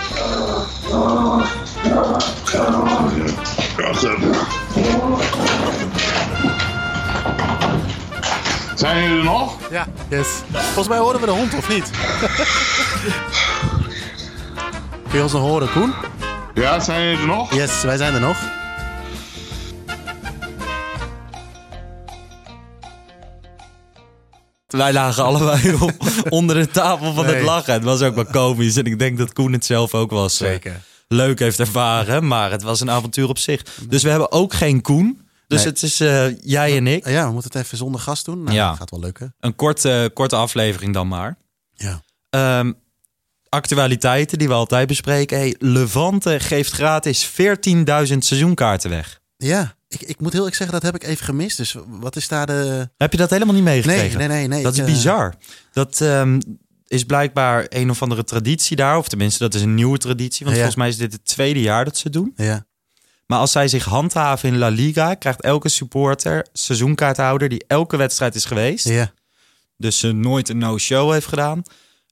Zijn 8.85 9.01
jullie 9.03 9.17
er 9.17 9.23
nog? 9.23 9.57
Ja, 9.71 9.87
yes. 10.09 10.27
Volgens 10.51 10.87
mij 10.87 10.97
horen 10.97 11.19
we 11.19 11.25
de 11.25 11.31
hond, 11.31 11.53
of 11.53 11.69
niet? 11.69 11.89
Kun 15.09 15.17
je 15.17 15.21
ons 15.23 15.31
nog 15.33 15.41
horen, 15.41 15.71
Koen? 15.71 15.93
Ja, 16.53 16.79
zijn 16.79 17.03
jullie 17.03 17.19
er 17.19 17.25
nog? 17.27 17.53
Yes, 17.53 17.81
wij 17.83 17.97
zijn 17.97 18.13
er 18.13 18.19
nog. 18.21 18.37
Wij 24.67 24.93
lagen 24.93 25.23
allebei 25.23 25.73
op- 25.81 26.25
onder 26.29 26.55
de 26.55 26.67
tafel 26.67 27.13
van 27.13 27.25
het 27.25 27.41
lachen. 27.41 27.73
Het 27.73 27.83
was 27.83 28.01
ook 28.01 28.15
wel 28.15 28.25
komisch. 28.25 28.75
En 28.75 28.85
ik 28.85 28.99
denk 28.99 29.17
dat 29.17 29.33
Koen 29.33 29.53
het 29.53 29.65
zelf 29.65 29.93
ook 29.93 30.11
was. 30.11 30.41
eh, 30.41 30.55
leuk 31.07 31.39
heeft 31.39 31.59
ervaren. 31.59 32.27
Maar 32.27 32.51
het 32.51 32.61
was 32.63 32.79
een 32.81 32.91
avontuur 32.91 33.29
op 33.29 33.37
zich. 33.37 33.61
Dus 33.89 34.03
we 34.03 34.09
hebben 34.09 34.31
ook 34.31 34.53
geen 34.53 34.81
Koen. 34.81 35.24
Dus 35.47 35.57
Nee. 35.63 35.67
het 35.67 35.83
is 35.83 35.99
eh, 35.99 36.41
jij 36.41 36.77
en 36.77 36.87
ik. 36.87 37.07
Ja, 37.07 37.25
we 37.27 37.33
moeten 37.33 37.51
het 37.53 37.61
even 37.65 37.77
zonder 37.77 38.01
gast 38.01 38.25
doen. 38.25 38.43
Nou, 38.43 38.55
Ja. 38.55 38.67
dat 38.69 38.77
gaat 38.77 38.89
wel 38.89 38.99
lukken. 38.99 39.35
Een 39.39 39.55
korte, 39.55 40.11
korte 40.13 40.35
aflevering 40.35 40.93
dan 40.93 41.07
maar. 41.07 41.37
Ja. 41.73 42.01
Ehm, 42.29 42.71
actualiteiten 43.49 44.37
die 44.37 44.47
we 44.47 44.53
altijd 44.53 44.87
bespreken. 44.87 45.37
Hey, 45.37 45.55
Levante 45.59 46.39
geeft 46.39 46.71
gratis 46.71 47.25
14.000 47.25 48.25
seizoenkaarten 48.25 48.89
weg. 48.89 49.19
Ja, 49.37 49.75
ik, 49.87 50.01
ik 50.01 50.19
moet 50.19 50.29
heel 50.31 50.37
eerlijk 50.39 50.55
zeggen, 50.55 50.79
dat 50.81 50.91
heb 50.91 50.95
ik 51.03 51.07
even 51.09 51.25
gemist. 51.25 51.57
Dus 51.57 51.75
wat 51.87 52.15
is 52.15 52.27
daar 52.27 52.45
de... 52.45 52.89
Heb 52.97 53.11
je 53.11 53.17
dat 53.17 53.29
helemaal 53.29 53.53
niet 53.53 53.63
meegekregen? 53.63 54.17
Nee, 54.17 54.27
nee, 54.27 54.37
nee. 54.37 54.47
nee. 54.47 54.63
Dat 54.63 54.73
is 54.73 54.79
eh, 54.79 54.85
bizar. 54.85 55.33
Dat 55.73 56.01
ehm, 56.01 56.39
is 56.87 57.03
blijkbaar 57.03 57.65
een 57.69 57.89
of 57.89 58.01
andere 58.01 58.23
traditie 58.23 58.75
daar. 58.75 58.97
Of 58.97 59.07
tenminste, 59.07 59.43
dat 59.43 59.53
is 59.53 59.61
een 59.61 59.75
nieuwe 59.75 59.97
traditie. 59.97 60.45
Want 60.45 60.57
Ja. 60.57 60.63
volgens 60.63 60.75
mij 60.75 60.87
is 60.87 60.97
dit 60.97 61.13
het 61.13 61.25
tweede 61.25 61.61
jaar 61.61 61.85
dat 61.85 61.97
ze 61.97 62.03
het 62.03 62.13
doen. 62.13 62.33
Ja, 62.35 62.65
Maar 63.25 63.39
als 63.39 63.51
zij 63.51 63.67
zich 63.67 63.85
handhaven 63.85 64.49
in 64.49 64.57
La 64.57 64.67
Liga, 64.67 65.13
krijgt 65.13 65.41
elke 65.41 65.69
supporter, 65.69 66.45
seizoenkaarthouder 66.53 67.49
die 67.49 67.63
elke 67.67 67.97
wedstrijd 67.97 68.35
is 68.35 68.45
geweest, 68.45 68.87
ja. 68.87 69.11
dus 69.77 69.99
ze 69.99 70.11
nooit 70.11 70.49
een 70.49 70.57
no-show 70.57 71.11
heeft 71.11 71.27
gedaan, 71.27 71.61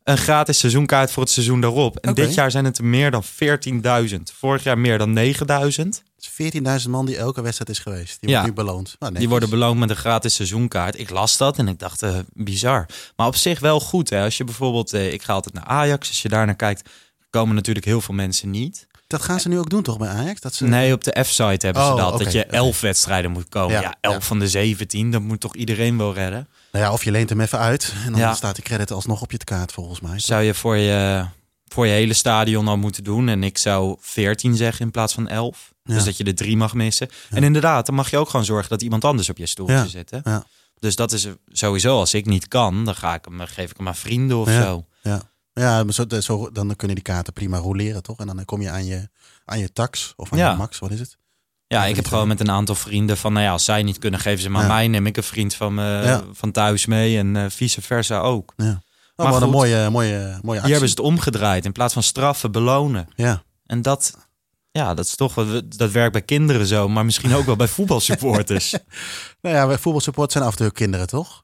een 0.03 0.17
gratis 0.17 0.57
seizoenkaart 0.59 1.11
voor 1.11 1.23
het 1.23 1.31
seizoen 1.31 1.61
daarop. 1.61 1.97
En 1.97 2.13
dit 2.13 2.33
jaar 2.33 2.51
zijn 2.51 2.65
het 2.65 2.77
er 2.77 2.85
meer 2.85 3.11
dan 3.11 3.23
14.000. 3.23 4.15
Vorig 4.37 4.63
jaar 4.63 4.77
meer 4.77 4.97
dan 4.97 5.17
9.000. 5.17 6.03
Het 6.15 6.29
is 6.37 6.83
14.000 6.83 6.89
man 6.89 7.05
die 7.05 7.17
elke 7.17 7.41
wedstrijd 7.41 7.69
is 7.69 7.79
geweest. 7.79 8.17
Die 8.21 8.29
Ja. 8.29 8.41
wordt 8.41 8.55
nu 8.57 8.63
beloond. 8.63 8.95
Nou, 8.99 9.13
Die 9.13 9.29
worden 9.29 9.49
beloond 9.49 9.79
met 9.79 9.89
een 9.89 9.95
gratis 9.95 10.35
seizoenkaart. 10.35 10.99
Ik 10.99 11.09
las 11.09 11.37
dat 11.37 11.57
en 11.57 11.67
ik 11.67 11.79
dacht, 11.79 12.01
eh, 12.01 12.19
bizar. 12.33 12.85
Maar 13.15 13.27
op 13.27 13.35
zich 13.35 13.59
wel 13.59 13.79
goed. 13.79 14.09
Hè? 14.09 14.23
Als 14.23 14.37
je 14.37 14.43
bijvoorbeeld, 14.43 14.93
eh, 14.93 15.13
ik 15.13 15.21
ga 15.23 15.33
altijd 15.33 15.53
naar 15.55 15.63
Ajax. 15.63 16.07
Als 16.07 16.21
je 16.21 16.29
daar 16.29 16.45
naar 16.45 16.55
kijkt, 16.55 16.89
komen 17.29 17.55
natuurlijk 17.55 17.85
heel 17.85 18.01
veel 18.01 18.13
mensen 18.15 18.49
niet. 18.49 18.87
Dat 19.13 19.21
gaan 19.21 19.39
ze 19.39 19.47
nu 19.49 19.59
ook 19.59 19.69
doen, 19.69 19.81
toch, 19.83 19.97
bij 19.97 20.07
Ajax? 20.09 20.41
Dat 20.41 20.53
ze... 20.53 20.65
Nee, 20.65 20.93
op 20.93 21.03
de 21.03 21.23
F-site 21.23 21.65
hebben 21.65 21.85
ze 21.85 21.91
Oh, 21.91 21.95
dat. 21.97 22.19
dat 22.19 22.31
je 22.31 22.45
elf 22.45 22.81
wedstrijden 22.81 23.31
moet 23.31 23.49
komen. 23.49 23.71
Ja, 23.73 23.81
Ja, 23.81 23.95
elf 24.01 24.13
ja. 24.13 24.21
van 24.21 24.39
de 24.39 24.47
17. 24.49 25.11
Dat 25.11 25.21
moet 25.21 25.39
toch 25.39 25.55
iedereen 25.55 25.97
wel 25.97 26.13
redden? 26.13 26.47
Nou 26.71 26.85
ja, 26.85 26.91
of 26.91 27.03
je 27.03 27.11
leent 27.11 27.29
hem 27.29 27.41
even 27.41 27.59
uit. 27.59 27.93
En 28.05 28.11
dan 28.11 28.21
Ja. 28.21 28.33
staat 28.33 28.55
die 28.55 28.63
credit 28.63 28.91
alsnog 28.91 29.21
op 29.21 29.31
je 29.31 29.37
kaart, 29.37 29.71
volgens 29.71 29.99
mij. 30.01 30.19
Zou 30.19 30.43
je 30.43 30.53
voor 30.53 30.77
je, 30.77 31.25
voor 31.67 31.85
je 31.87 31.91
hele 31.93 32.13
stadion 32.13 32.67
al 32.67 32.77
moeten 32.77 33.03
doen. 33.03 33.29
En 33.29 33.43
ik 33.43 33.57
zou 33.57 33.97
14 33.99 34.55
zeggen 34.55 34.85
in 34.85 34.91
plaats 34.91 35.13
van 35.13 35.27
11. 35.27 35.73
Ja. 35.83 35.93
Dus 35.93 36.03
dat 36.03 36.17
je 36.17 36.23
er 36.23 36.35
drie 36.35 36.57
mag 36.57 36.73
missen. 36.73 37.09
En 37.29 37.43
inderdaad, 37.43 37.85
dan 37.85 37.95
mag 37.95 38.09
je 38.09 38.17
ook 38.17 38.29
gewoon 38.29 38.45
zorgen 38.45 38.69
dat 38.69 38.81
iemand 38.81 39.05
anders 39.05 39.29
op 39.29 39.37
je 39.37 39.45
stoeltje 39.45 39.87
zit. 39.89 40.11
Hè? 40.11 40.19
ja. 40.23 40.43
Dus 40.79 40.95
dat 40.95 41.11
is 41.11 41.27
sowieso, 41.47 41.97
als 41.99 42.13
ik 42.13 42.25
niet 42.25 42.47
kan, 42.47 42.85
dan 42.85 42.95
ga 42.95 43.13
ik 43.13 43.25
hem, 43.25 43.39
geef 43.39 43.71
ik 43.71 43.77
hem 43.77 43.87
aan 43.87 43.95
vrienden 43.95 44.37
of 44.37 44.49
zo. 44.49 44.85
Ja. 45.01 45.21
Ja, 45.53 45.83
maar 45.83 45.93
zo, 45.93 46.05
zo, 46.19 46.51
dan 46.51 46.75
kunnen 46.75 46.95
die 46.95 47.05
kaarten 47.05 47.33
prima 47.33 47.57
roleren, 47.57 48.03
toch? 48.03 48.17
En 48.19 48.27
dan 48.27 48.45
kom 48.45 48.61
je 48.61 48.69
aan 48.69 48.85
je, 48.85 49.09
aan 49.45 49.59
je 49.59 49.73
tax 49.73 50.13
of 50.15 50.31
aan 50.31 50.37
Ja. 50.37 50.51
je 50.51 50.57
max, 50.57 50.79
wat 50.79 50.91
is 50.91 50.99
het? 50.99 51.17
Ja, 51.67 51.85
ik 51.85 51.95
heb 51.95 52.05
gewoon 52.07 52.27
met 52.27 52.39
een 52.39 52.51
aantal 52.51 52.75
vrienden 52.75 53.17
van, 53.17 53.33
nou 53.33 53.45
ja, 53.45 53.51
als 53.51 53.63
zij 53.63 53.83
niet 53.83 53.97
kunnen, 53.99 54.19
geven 54.19 54.41
ze 54.41 54.49
maar 54.49 54.61
Ja. 54.61 54.67
mij. 54.67 54.87
Neem 54.87 55.05
ik 55.05 55.17
een 55.17 55.23
vriend 55.23 55.53
van, 55.55 55.73
me, 55.73 55.83
Ja. 55.83 56.23
van 56.31 56.51
thuis 56.51 56.85
mee 56.85 57.17
en 57.17 57.35
eh, 57.35 57.45
vice 57.49 57.81
versa 57.81 58.19
ook. 58.19 58.53
Ja. 58.57 58.81
Oh, 59.15 59.23
Maar 59.25 59.33
wat 59.33 59.41
een 59.41 59.49
mooie, 59.49 59.89
mooie, 59.89 60.17
mooie 60.19 60.29
actie. 60.41 60.51
Hier 60.61 60.71
hebben 60.71 60.89
ze 60.89 60.95
het 60.95 60.99
omgedraaid. 60.99 61.65
In 61.65 61.71
plaats 61.71 61.93
van 61.93 62.03
straffen, 62.03 62.51
belonen. 62.51 63.07
Ja. 63.15 63.43
En 63.65 63.81
dat, 63.81 64.17
ja, 64.71 64.93
dat 64.93 65.05
is 65.05 65.15
toch, 65.15 65.61
dat 65.65 65.91
werkt 65.91 66.11
bij 66.11 66.21
kinderen 66.21 66.67
zo, 66.67 66.89
maar 66.89 67.05
misschien 67.05 67.33
ook 67.35 67.45
wel 67.45 67.55
bij 67.55 67.67
voetbalsupporters. 67.77 68.75
Nou 69.41 69.55
ja, 69.55 69.77
voetbalsupport 69.77 70.31
zijn 70.31 70.43
af 70.43 70.51
en 70.51 70.57
toe 70.57 70.71
kinderen, 70.71 71.07
toch? 71.07 71.42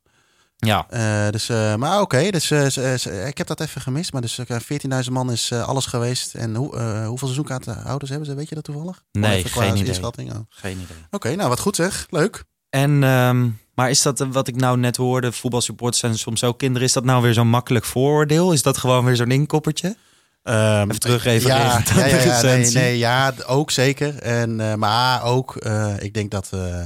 Ja, 0.66 0.86
Eh, 0.90 1.30
dus, 1.30 1.50
eh, 1.50 1.76
maar 1.76 2.02
oké, 2.02 2.30
dus, 2.30 2.52
eh, 2.52 3.28
ik 3.28 3.38
heb 3.38 3.48
dat 3.48 3.60
even 3.60 3.82
gemist. 3.82 4.14
Maar 4.14 4.22
dus 4.22 4.38
eh, 4.38 4.60
14.000 4.60 5.12
man 5.12 5.32
is 5.32 5.52
alles 5.52 5.86
geweest. 5.86 6.36
En 6.36 6.56
hoe, 6.56 6.80
hoeveel 6.82 7.28
seizoenkaartenhouders 7.28 8.10
hebben 8.10 8.28
ze? 8.28 8.36
Weet 8.36 8.50
je 8.50 8.56
dat 8.56 8.64
toevallig? 8.64 9.04
Nee, 9.12 9.44
geen 9.44 9.76
idee. 9.76 9.86
inschatting, 9.86 10.32
oh. 10.32 10.40
geen 10.50 10.72
idee. 10.78 10.98
Oké, 11.12 11.36
nou 11.36 11.50
wat 11.50 11.60
goed 11.60 11.76
zeg. 11.76 12.08
Leuk. 12.10 12.44
En, 12.70 13.04
ehm, 13.04 13.50
maar 13.76 13.90
is 13.90 14.02
dat 14.02 14.20
wat 14.32 14.48
ik 14.48 14.56
nou 14.56 14.78
net 14.78 14.98
hoorde, 14.98 15.32
voetbalsupporters 15.32 16.00
zijn 16.00 16.18
soms 16.18 16.44
ook 16.44 16.58
kinderen, 16.60 16.88
is 16.88 16.94
dat 16.94 17.04
nou 17.04 17.22
weer 17.22 17.34
zo'n 17.34 17.48
makkelijk 17.50 17.86
vooroordeel? 17.86 18.52
Is 18.54 18.62
dat 18.62 18.78
gewoon 18.78 19.06
weer 19.06 19.16
zo'n 19.16 19.32
inkoppertje? 19.32 19.96
Ehm, 20.44 20.90
Even 20.90 21.00
terug 21.00 21.26
even 21.26 21.50
ja, 21.50 21.82
ja, 21.86 22.42
nee, 22.42 22.72
nee, 22.72 22.98
ja, 22.98 23.34
ook 23.46 23.72
zeker. 23.72 24.16
En, 24.20 24.80
maar 24.80 25.24
ook, 25.24 25.56
ik 26.00 26.14
denk 26.14 26.32
dat... 26.32 26.50
eh, 26.52 26.82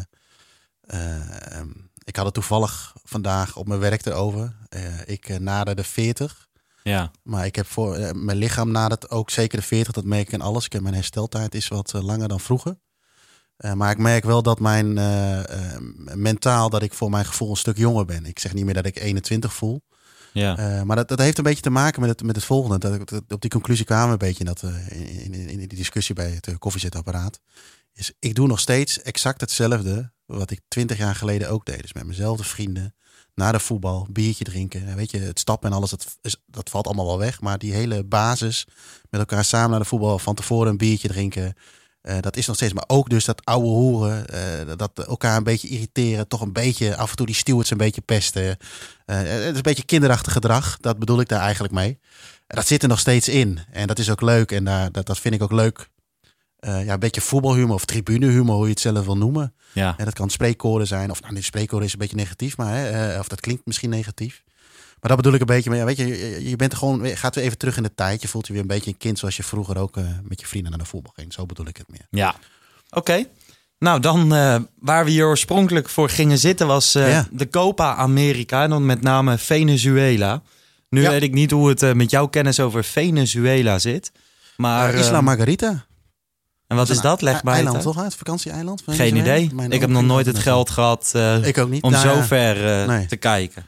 eh, 0.83 1.57
ehm, 1.57 1.67
ik 2.03 2.15
had 2.15 2.25
het 2.25 2.33
toevallig 2.33 2.93
vandaag 3.03 3.55
op 3.57 3.67
mijn 3.67 3.79
werk 3.79 4.05
erover. 4.05 4.55
Eh, 4.69 4.81
ik 5.05 5.29
eh, 5.29 5.37
naderde 5.37 5.83
40. 5.83 6.47
Ja, 6.83 7.11
Maar 7.23 7.45
ik 7.45 7.55
heb 7.55 7.65
voor 7.67 7.95
eh, 7.95 8.11
mijn 8.11 8.37
lichaam 8.37 8.71
nadert 8.71 9.09
ook 9.09 9.29
zeker 9.29 9.57
de 9.59 9.63
40. 9.65 9.93
Dat 9.93 10.03
merk 10.03 10.27
ik 10.27 10.33
in 10.33 10.41
alles. 10.41 10.65
Ik 10.65 10.73
heb 10.73 10.81
mijn 10.81 10.93
hersteltijd 10.95 11.55
is 11.55 11.67
wat 11.67 11.93
langer 11.93 12.27
dan 12.27 12.39
vroeger. 12.39 12.77
Maar 13.73 13.91
ik 13.91 13.97
merk 13.97 14.23
wel 14.23 14.41
dat 14.43 14.59
mijn 14.59 14.93
mentaal 16.13 16.69
dat 16.69 16.81
ik 16.83 16.93
voor 16.93 17.09
mijn 17.09 17.25
gevoel 17.25 17.49
een 17.49 17.55
stuk 17.57 17.77
jonger 17.77 18.05
ben. 18.05 18.25
Ik 18.25 18.39
zeg 18.39 18.53
niet 18.53 18.65
meer 18.65 18.73
dat 18.73 18.85
ik 18.85 18.99
21 18.99 19.53
voel. 19.53 19.81
ja. 20.33 20.83
Maar 20.83 20.95
dat, 20.95 21.07
dat 21.07 21.19
heeft 21.19 21.37
een 21.37 21.43
beetje 21.43 21.61
te 21.61 21.69
maken 21.69 22.01
met 22.01 22.09
het, 22.09 22.23
met 22.23 22.35
het 22.35 22.45
volgende. 22.45 22.77
Dat, 22.77 22.93
ik- 22.93 23.07
dat- 23.09 23.23
op 23.29 23.41
die 23.41 23.49
conclusie 23.49 23.85
kwamen 23.85 24.05
we 24.05 24.11
een 24.11 24.17
beetje 24.17 24.39
in, 24.39 24.45
dat, 24.45 24.61
in, 24.89 25.33
in, 25.33 25.49
in 25.49 25.57
die 25.57 25.67
discussie 25.77 26.15
bij 26.15 26.29
het 26.41 26.57
koffiezetapparaat. 26.59 27.39
Is, 27.93 28.11
ik 28.19 28.35
doe 28.35 28.47
nog 28.47 28.59
steeds 28.59 29.01
exact 29.01 29.41
hetzelfde 29.41 30.11
wat 30.25 30.51
ik 30.51 30.59
twintig 30.67 30.97
jaar 30.97 31.15
geleden 31.15 31.49
ook 31.49 31.65
deed. 31.65 31.81
Dus 31.81 31.93
met 31.93 32.05
mezelfde 32.05 32.43
vrienden, 32.43 32.95
naar 33.35 33.51
de 33.51 33.59
voetbal, 33.59 34.07
biertje 34.11 34.43
drinken. 34.43 34.87
En 34.87 34.95
Weet 34.95 35.11
je, 35.11 35.19
het 35.19 35.39
stappen 35.39 35.69
en 35.69 35.75
alles, 35.75 35.89
dat, 35.89 36.17
dat 36.45 36.69
valt 36.69 36.85
allemaal 36.85 37.07
wel 37.07 37.17
weg. 37.17 37.41
Maar 37.41 37.57
die 37.57 37.73
hele 37.73 38.03
basis, 38.03 38.67
met 39.09 39.19
elkaar 39.19 39.45
samen 39.45 39.69
naar 39.69 39.79
de 39.79 39.85
voetbal, 39.85 40.19
van 40.19 40.35
tevoren 40.35 40.69
een 40.69 40.77
biertje 40.77 41.07
drinken. 41.07 41.53
eh, 42.01 42.17
dat 42.19 42.35
is 42.35 42.45
nog 42.47 42.55
steeds, 42.55 42.73
maar 42.73 42.83
ook 42.87 43.09
dus 43.09 43.25
dat 43.25 43.45
oude 43.45 43.67
hoeren, 43.67 44.27
eh, 44.27 44.77
dat 44.77 45.07
elkaar 45.07 45.37
een 45.37 45.43
beetje 45.43 45.67
irriteren, 45.67 46.27
toch 46.27 46.41
een 46.41 46.53
beetje 46.53 46.95
af 46.95 47.09
en 47.09 47.15
toe 47.15 47.25
die 47.25 47.35
stewards 47.35 47.69
een 47.69 47.77
beetje 47.77 48.01
pesten. 48.01 48.57
Eh, 49.05 49.17
het 49.17 49.27
is 49.27 49.55
een 49.55 49.61
beetje 49.61 49.85
kinderachtig 49.85 50.33
gedrag, 50.33 50.77
dat 50.77 50.99
bedoel 50.99 51.19
ik 51.19 51.27
daar 51.27 51.41
eigenlijk 51.41 51.73
mee. 51.73 51.99
Dat 52.47 52.67
zit 52.67 52.83
er 52.83 52.89
nog 52.89 52.99
steeds 52.99 53.27
in. 53.27 53.59
En 53.71 53.87
dat 53.87 53.99
is 53.99 54.09
ook 54.09 54.21
leuk. 54.21 54.51
En 54.51 54.63
dat, 54.91 55.05
dat 55.05 55.19
vind 55.19 55.35
ik 55.35 55.43
ook 55.43 55.51
leuk. 55.51 55.89
Eh, 56.63 56.85
ja, 56.85 56.93
een 56.93 56.99
beetje 56.99 57.21
voetbalhumor 57.21 57.75
of 57.75 57.85
tribunehumor, 57.85 58.55
hoe 58.55 58.63
je 58.63 58.69
het 58.71 58.79
zelf 58.79 59.05
wil 59.05 59.17
noemen. 59.17 59.53
ja. 59.71 59.93
En 59.97 60.05
dat 60.05 60.13
kan 60.13 60.29
spreekkoren 60.29 60.87
zijn. 60.87 61.11
Of 61.11 61.21
nou, 61.21 61.33
die 61.33 61.43
spreekkoren 61.43 61.85
is 61.85 61.93
een 61.93 61.99
beetje 61.99 62.15
negatief, 62.15 62.57
maar 62.57 62.73
hè, 62.75 63.11
eh, 63.13 63.19
of 63.19 63.27
dat 63.27 63.39
klinkt 63.39 63.65
misschien 63.65 63.89
negatief. 63.89 64.43
Maar 64.99 65.11
dat 65.11 65.15
bedoel 65.17 65.33
ik 65.33 65.39
een 65.39 65.45
beetje. 65.55 65.69
Maar 65.69 65.79
ja, 65.79 65.85
weet 65.85 65.97
je, 65.97 66.49
je, 66.49 66.55
bent 66.55 66.75
gewoon, 66.75 67.05
gaat 67.05 67.35
weer 67.35 67.43
even 67.43 67.57
terug 67.57 67.77
in 67.77 67.83
de 67.83 67.93
tijd. 67.95 68.21
Je 68.21 68.27
voelt 68.27 68.47
je 68.47 68.53
weer 68.53 68.61
een 68.61 68.67
beetje 68.67 68.89
een 68.91 68.97
kind 68.97 69.19
zoals 69.19 69.37
je 69.37 69.43
vroeger 69.43 69.77
ook 69.77 69.97
eh, 69.97 70.03
met 70.23 70.39
je 70.39 70.47
vrienden 70.47 70.69
naar 70.71 70.79
de 70.79 70.85
voetbal 70.85 71.13
ging. 71.15 71.33
Zo 71.33 71.45
bedoel 71.45 71.67
ik 71.67 71.77
het 71.77 71.89
meer. 71.89 72.07
Ja. 72.09 72.35
Oké. 72.89 73.25
Nou, 73.79 73.99
dan 73.99 74.29
waar 74.79 75.05
we 75.05 75.11
hier 75.11 75.25
oorspronkelijk 75.25 75.89
voor 75.89 76.09
gingen 76.09 76.37
zitten 76.37 76.67
was 76.67 76.91
Ja. 76.93 77.27
de 77.31 77.49
Copa 77.49 77.95
America. 77.95 78.63
En 78.63 78.69
dan 78.69 78.85
met 78.85 79.01
name 79.01 79.37
Venezuela. 79.37 80.41
Nu 80.89 81.01
Ja. 81.01 81.09
weet 81.09 81.23
ik 81.23 81.33
niet 81.33 81.51
hoe 81.51 81.69
het 81.69 81.93
met 81.95 82.11
jouw 82.11 82.27
kennis 82.27 82.59
over 82.59 82.83
Venezuela 82.83 83.79
zit. 83.79 84.11
Maar, 84.57 84.93
Isla 84.93 85.17
eh, 85.17 85.23
Margarita. 85.23 85.85
En 86.67 86.75
wat 86.75 86.89
is 86.89 87.01
dat? 87.01 87.21
Leg 87.21 87.35
het 87.41 87.45
eiland 87.47 87.81
toch 87.81 87.99
uit? 87.99 88.15
Vakantieeiland? 88.15 88.83
Geen 88.85 89.15
idee. 89.15 89.51
Ik 89.69 89.81
heb 89.81 89.89
nog 89.89 90.03
nooit 90.03 90.25
het 90.25 90.39
geld 90.39 90.69
gehad 90.69 91.11
eh, 91.15 91.35
om 91.81 91.91
Nou 91.91 92.07
zo 92.07 92.21
ver 92.21 92.87
eh, 92.89 92.99
te 92.99 93.15
kijken. 93.15 93.65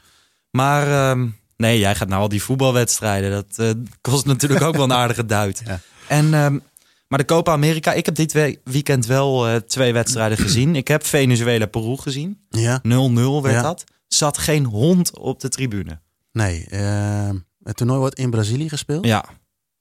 Maar 0.50 1.10
ehm, 1.10 1.26
nee, 1.56 1.78
jij 1.78 1.94
gaat 1.94 2.08
naar 2.08 2.18
al 2.18 2.28
die 2.28 2.42
voetbalwedstrijden. 2.42 3.30
Dat 3.30 3.46
eh, 3.56 3.70
kost 4.00 4.24
natuurlijk 4.26 4.62
ook 4.62 4.74
wel 4.74 4.84
een 4.84 4.92
aardige 4.92 5.26
duit. 5.36 5.62
Ja. 5.66 5.80
En, 6.08 6.34
ehm, 6.34 6.58
maar 7.08 7.18
de 7.18 7.24
Copa 7.24 7.52
America, 7.52 7.92
ik 7.92 8.06
heb 8.06 8.14
dit 8.14 8.32
we- 8.32 8.58
weekend 8.64 9.06
wel 9.06 9.60
twee 9.66 9.92
wedstrijden 9.92 10.38
gezien. 10.38 10.76
Ik 10.76 10.88
heb 10.88 11.06
Venezuela-Peru 11.06 11.96
gezien. 11.96 12.38
0-0 12.50 12.50
Ja, 12.50 13.40
werd 13.40 13.54
Ja. 13.54 13.62
dat. 13.62 13.84
Zat 14.08 14.38
geen 14.38 14.64
hond 14.64 15.18
op 15.18 15.40
de 15.40 15.48
tribune. 15.48 16.00
nee. 16.32 16.66
het 17.62 17.76
toernooi 17.76 17.98
wordt 17.98 18.18
in 18.18 18.30
Brazilië 18.30 18.68
gespeeld. 18.68 19.04
Ja, 19.06 19.24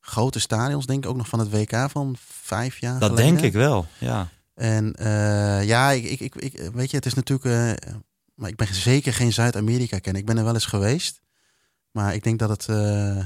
Grote 0.07 0.39
stadions, 0.39 0.85
denk 0.85 1.03
ik 1.03 1.09
ook 1.09 1.15
nog 1.17 1.27
van 1.27 1.39
het 1.39 1.49
WK 1.51 1.89
van 1.91 2.15
vijf 2.41 2.79
jaar 2.79 2.99
dat 2.99 3.09
geleden. 3.09 3.33
denk 3.33 3.45
ik 3.45 3.53
wel. 3.53 3.87
Ja. 3.97 4.27
En 4.55 4.93
eh, 4.95 5.63
ja, 5.63 5.91
ik, 5.91 6.03
ik, 6.03 6.19
ik, 6.19 6.35
ik- 6.35 6.69
weet 6.73 6.89
je, 6.89 6.95
het 6.97 7.05
is 7.05 7.13
natuurlijk. 7.13 7.45
eh, 7.85 7.93
maar 8.35 8.49
ik 8.49 8.55
ben 8.55 8.73
zeker 8.75 9.13
geen 9.13 9.33
Zuid-Amerika 9.33 9.99
kennen. 9.99 10.21
Ik 10.21 10.27
ben 10.27 10.37
er 10.37 10.43
wel 10.43 10.53
eens 10.53 10.65
geweest. 10.65 11.19
Maar 11.91 12.13
ik 12.13 12.23
denk 12.23 12.39
dat 12.39 12.49
het. 12.49 12.65
eh, 12.67 13.17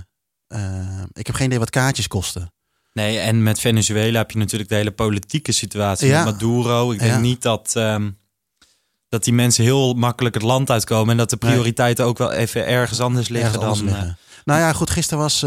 ik 1.14 1.26
heb 1.28 1.36
geen 1.36 1.46
idee 1.46 1.60
wat 1.60 1.70
kaartjes 1.70 2.08
kosten. 2.08 2.54
Nee, 2.94 3.20
en 3.20 3.44
met 3.44 3.60
Venezuela 3.60 4.18
heb 4.18 4.32
je 4.32 4.38
natuurlijk 4.38 4.70
de 4.70 4.76
hele 4.76 4.92
politieke 4.92 5.52
situatie 5.52 6.08
Ja. 6.08 6.24
met 6.24 6.34
Maduro. 6.34 6.92
Ik 6.92 7.00
denk 7.00 7.12
Ja. 7.12 7.20
niet 7.20 7.42
dat, 7.42 7.72
ehm, 7.76 8.10
dat 9.10 9.24
die 9.24 9.34
mensen 9.34 9.64
heel 9.64 9.94
makkelijk 9.94 10.36
het 10.36 10.44
land 10.44 10.70
uitkomen. 10.70 11.10
En 11.12 11.18
dat 11.18 11.30
de 11.30 11.38
prioriteiten 11.38 12.06
ook 12.06 12.18
wel 12.18 12.32
even 12.32 12.68
ergens 12.68 13.00
anders 13.00 13.28
liggen 13.28 13.50
Ergens 13.54 13.66
anders 13.70 13.92
dan... 13.92 14.00
liggen. 14.00 14.18
Nou 14.46 14.60
ja, 14.60 14.74
goed. 14.74 14.90
Gisteren 14.90 15.20
was 15.24 15.44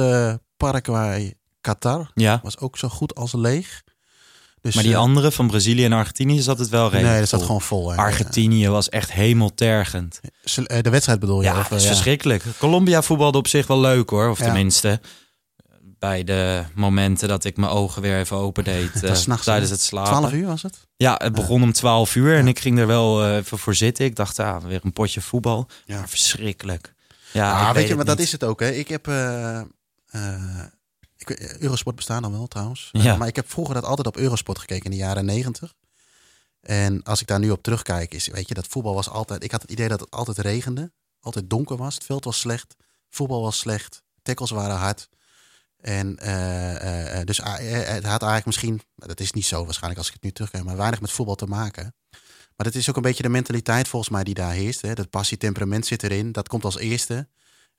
Paraguay, 0.70 1.34
Qatar. 1.60 2.10
ja, 2.14 2.40
Was 2.42 2.58
ook 2.58 2.78
zo 2.78 2.88
goed 2.88 3.14
als 3.14 3.32
leeg. 3.32 3.82
Dus, 4.60 4.74
maar 4.74 4.84
die 4.84 4.92
eh, 4.92 4.98
andere 4.98 5.32
van 5.32 5.46
Brazilië 5.46 5.84
en 5.84 5.92
Argentinië 5.92 6.40
zat 6.40 6.58
het 6.58 6.68
wel 6.68 6.84
redelijk 6.84 7.08
Nee, 7.10 7.18
dat 7.20 7.28
zat 7.28 7.38
vol. 7.38 7.46
gewoon 7.46 7.62
vol. 7.62 7.90
hè. 7.90 7.96
Argentinië 7.96 8.68
was 8.68 8.88
echt 8.88 9.12
hemeltergend. 9.12 10.20
Eh, 10.66 10.82
De 10.82 10.90
wedstrijd 10.90 11.18
bedoel 11.20 11.40
je? 11.42 11.46
Ja, 11.48 11.58
of, 11.58 11.68
dat 11.68 11.78
is 11.78 11.84
eh, 11.84 11.90
verschrikkelijk. 11.90 12.42
Colombia 12.58 13.02
voetbalde 13.02 13.38
op 13.38 13.48
zich 13.48 13.66
wel 13.66 13.80
leuk 13.80 14.10
hoor. 14.10 14.28
Of 14.30 14.38
Ja. 14.38 14.44
tenminste, 14.44 15.00
bij 15.98 16.24
de 16.24 16.64
momenten 16.74 17.28
dat 17.28 17.44
ik 17.44 17.56
mijn 17.56 17.72
ogen 17.72 18.02
weer 18.02 18.18
even 18.18 18.36
opendeed 18.36 18.92
tijdens 19.44 19.70
het 19.70 19.80
slapen. 19.80 20.10
12 20.12 20.32
uur 20.32 20.46
was 20.46 20.62
het? 20.62 20.86
Ja, 20.96 21.14
het 21.22 21.32
begon 21.32 21.62
om 21.62 21.72
12 21.72 22.14
uur 22.14 22.36
en 22.36 22.48
ik 22.48 22.58
ging 22.58 22.78
er 22.78 22.86
wel 22.86 23.34
even 23.36 23.58
voor 23.58 23.74
zitten. 23.74 24.04
Ik 24.04 24.16
dacht, 24.16 24.38
ah, 24.38 24.64
weer 24.64 24.80
een 24.82 24.92
potje 24.92 25.20
voetbal. 25.20 25.68
Ja. 25.84 25.98
Maar 25.98 26.08
verschrikkelijk. 26.08 26.94
Ja, 27.32 27.58
ik 27.60 27.64
weet, 27.66 27.74
weet 27.74 27.88
je, 27.88 27.96
maar 27.96 28.04
dat 28.04 28.18
is 28.18 28.32
het 28.32 28.44
ook. 28.44 28.60
Hè. 28.60 28.70
Ik 28.70 28.88
heb. 28.88 29.06
Ik, 31.16 31.28
weet- 31.28 31.58
Eurosport 31.58 31.96
bestaat 31.96 32.22
dan 32.22 32.32
wel 32.32 32.46
trouwens. 32.46 32.88
Ja. 32.92 33.12
Eh, 33.12 33.18
maar 33.18 33.28
ik 33.28 33.36
heb 33.36 33.50
vroeger 33.50 33.74
dat 33.74 33.84
altijd 33.84 34.06
op 34.06 34.16
Eurosport 34.16 34.58
gekeken 34.58 34.84
in 34.84 34.90
de 34.90 34.96
jaren 34.96 35.24
negentig. 35.24 35.74
En 36.60 37.02
als 37.02 37.20
ik 37.20 37.26
daar 37.26 37.38
nu 37.38 37.50
op 37.50 37.62
terugkijk, 37.62 38.14
is, 38.14 38.26
weet 38.26 38.48
je, 38.48 38.54
dat 38.54 38.66
voetbal 38.66 38.94
was 38.94 39.08
altijd. 39.08 39.44
Ik 39.44 39.50
had 39.50 39.62
het 39.62 39.70
idee 39.70 39.88
dat 39.88 40.00
het 40.00 40.10
altijd 40.10 40.38
regende. 40.38 40.92
Altijd 41.20 41.50
donker 41.50 41.76
was. 41.76 41.94
Het 41.94 42.04
veld 42.04 42.24
was 42.24 42.38
slecht. 42.40 42.76
Voetbal 43.10 43.42
was 43.42 43.58
slecht. 43.58 44.02
Tackles 44.22 44.50
waren 44.50 44.76
hard. 44.76 45.08
En 45.76 46.18
eh, 46.18 46.76
eh, 46.76 47.20
eh, 47.20 47.26
dus 47.26 47.40
eh, 47.40 47.52
het 47.70 48.04
had 48.04 48.22
eigenlijk 48.22 48.46
misschien, 48.46 48.82
dat 48.94 49.20
is 49.20 49.32
niet 49.32 49.46
zo 49.46 49.64
waarschijnlijk 49.64 49.98
als 49.98 50.06
ik 50.08 50.12
het 50.14 50.22
nu 50.22 50.30
terugkijk, 50.30 50.64
maar 50.64 50.76
weinig 50.76 51.00
met 51.00 51.10
voetbal 51.10 51.34
te 51.34 51.46
maken. 51.46 51.94
Maar 52.56 52.66
het 52.66 52.74
is 52.74 52.88
ook 52.88 52.96
een 52.96 53.02
beetje 53.02 53.22
de 53.22 53.28
mentaliteit 53.28 53.88
volgens 53.88 54.10
mij 54.12 54.24
die 54.24 54.34
daar 54.34 54.52
heerst. 54.52 54.80
Hè. 54.80 54.94
Dat 54.94 55.10
passie, 55.10 55.36
temperament 55.36 55.86
zit 55.86 56.02
erin. 56.02 56.32
Dat 56.32 56.48
komt 56.48 56.64
als 56.64 56.78
eerste. 56.78 57.28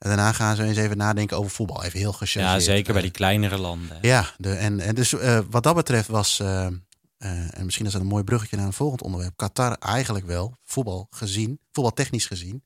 En 0.03 0.09
daarna 0.09 0.31
gaan 0.31 0.55
ze 0.55 0.63
eens 0.63 0.77
even 0.77 0.97
nadenken 0.97 1.37
over 1.37 1.51
voetbal. 1.51 1.83
Even 1.83 1.99
heel 1.99 2.11
gechargeerd. 2.13 2.45
Ja, 2.45 2.59
zeker 2.73 2.85
bij 2.93 2.95
Eh, 3.01 3.07
die 3.07 3.11
kleinere 3.17 3.57
landen. 3.57 3.97
Ja, 4.01 4.25
de, 4.37 4.53
en, 4.53 4.79
en 4.79 4.95
dus 4.95 5.13
eh, 5.13 5.39
wat 5.49 5.63
dat 5.63 5.75
betreft 5.75 6.07
was, 6.07 6.39
eh, 6.39 6.65
en 7.17 7.65
misschien 7.65 7.85
is 7.85 7.91
dat 7.91 8.01
een 8.01 8.07
mooi 8.07 8.23
bruggetje 8.23 8.57
naar 8.57 8.65
een 8.65 8.73
volgend 8.73 9.01
onderwerp, 9.01 9.33
Qatar 9.37 9.73
eigenlijk 9.79 10.25
wel, 10.25 10.57
voetbal 10.63 11.07
gezien, 11.09 11.59
voetbaltechnisch 11.71 12.25
gezien, 12.25 12.63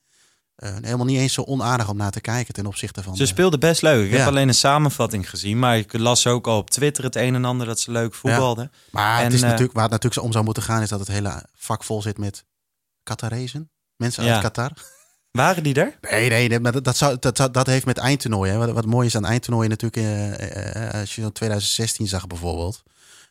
helemaal 0.56 1.06
niet 1.06 1.18
eens 1.20 1.34
zo 1.34 1.42
onaardig 1.42 1.90
om 1.90 1.98
naar 1.98 2.12
te 2.12 2.22
kijken 2.22 2.54
ten 2.54 2.66
opzichte 2.66 3.04
van... 3.04 3.16
Ze 3.16 3.22
de- 3.22 3.28
speelden 3.28 3.60
best 3.60 3.82
leuk. 3.82 4.06
Ik 4.06 4.12
Ja. 4.12 4.18
heb 4.18 4.28
alleen 4.28 4.48
een 4.48 4.54
samenvatting 4.54 5.30
gezien. 5.30 5.60
Maar 5.60 5.78
ik 5.78 5.98
las 5.98 6.28
ook 6.28 6.48
al 6.48 6.58
op 6.58 6.70
Twitter 6.70 7.04
het 7.04 7.16
een 7.16 7.36
en 7.36 7.46
ander 7.46 7.68
dat 7.68 7.80
ze 7.80 7.92
leuk 7.92 8.14
voetbalden. 8.14 8.72
maar 8.92 9.18
en, 9.18 9.24
het 9.24 9.34
is 9.34 9.42
natuurlijk, 9.42 9.74
waar 9.74 9.84
het 9.84 9.92
natuurlijk 9.92 10.24
om 10.24 10.32
zou 10.32 10.44
moeten 10.46 10.64
gaan, 10.64 10.82
is 10.82 10.90
dat 10.90 11.00
het 11.00 11.08
hele 11.08 11.46
vak 11.56 11.84
vol 11.84 12.02
zit 12.02 12.18
met 12.18 12.44
Qatarezen. 13.04 13.70
Mensen 13.96 14.24
Ja. 14.24 14.34
uit 14.34 14.42
Qatar. 14.42 14.72
Waren 15.38 15.64
die 15.64 15.74
er? 15.74 15.98
Nee, 16.02 16.30
nee, 16.30 16.48
nee, 16.48 16.60
maar 16.60 16.72
dat, 16.72 16.84
dat, 16.84 16.98
zou, 16.98 17.18
dat, 17.52 17.68
heeft 17.68 17.86
met 17.86 17.98
eindtoernooien. 17.98 18.54
Hè. 18.54 18.60
Wat, 18.60 18.72
wat 18.72 18.86
mooi 18.86 19.08
is 19.08 19.16
aan 19.16 19.26
eindtoernooien 19.26 19.70
natuurlijk, 19.70 20.02
eh, 20.02 20.86
eh, 20.88 21.00
als 21.00 21.16
je 21.16 21.22
zo 21.22 21.30
2016 21.30 22.08
zag 22.08 22.28
bijvoorbeeld, 22.28 22.84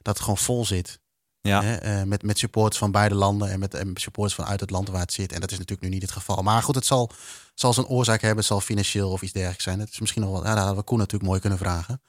dat 0.03 0.15
het 0.15 0.21
gewoon 0.21 0.39
vol 0.39 0.65
zit. 0.65 0.99
Ja. 1.41 1.63
Hè, 1.63 1.77
eh, 1.77 2.03
met, 2.03 2.23
met 2.23 2.39
supporters 2.39 2.79
van 2.79 2.91
beide 2.91 3.15
landen 3.15 3.51
en 3.51 3.59
met 3.59 3.75
en 3.75 3.91
supporters 3.95 4.35
vanuit 4.35 4.61
het 4.61 4.71
land 4.71 4.89
waar 4.89 5.01
het 5.01 5.13
zit. 5.13 5.33
En 5.33 5.41
dat 5.41 5.51
is 5.51 5.59
natuurlijk 5.59 5.89
nu 5.89 5.95
niet 5.95 6.03
het 6.03 6.13
geval. 6.13 6.43
Maar 6.43 6.63
goed, 6.63 6.75
het 6.75 6.87
zal 6.87 7.11
zal 7.55 7.73
zijn 7.73 7.87
oorzaak 7.87 8.21
hebben, 8.21 8.39
het 8.39 8.47
zal 8.47 8.61
financieel 8.61 9.11
of 9.11 9.23
iets 9.23 9.33
dergelijks 9.33 9.65
zijn. 9.65 9.79
Dat 9.79 9.89
is 9.93 10.01
misschien 10.01 10.23
nog 10.23 10.31
wel, 10.31 10.43
ja, 10.43 10.49
dat 10.49 10.59
hadden 10.59 10.77
we 10.77 10.83
Koen 10.83 10.99
natuurlijk 10.99 11.29
mooi 11.29 11.41
kunnen 11.41 11.59
vragen. 11.59 12.01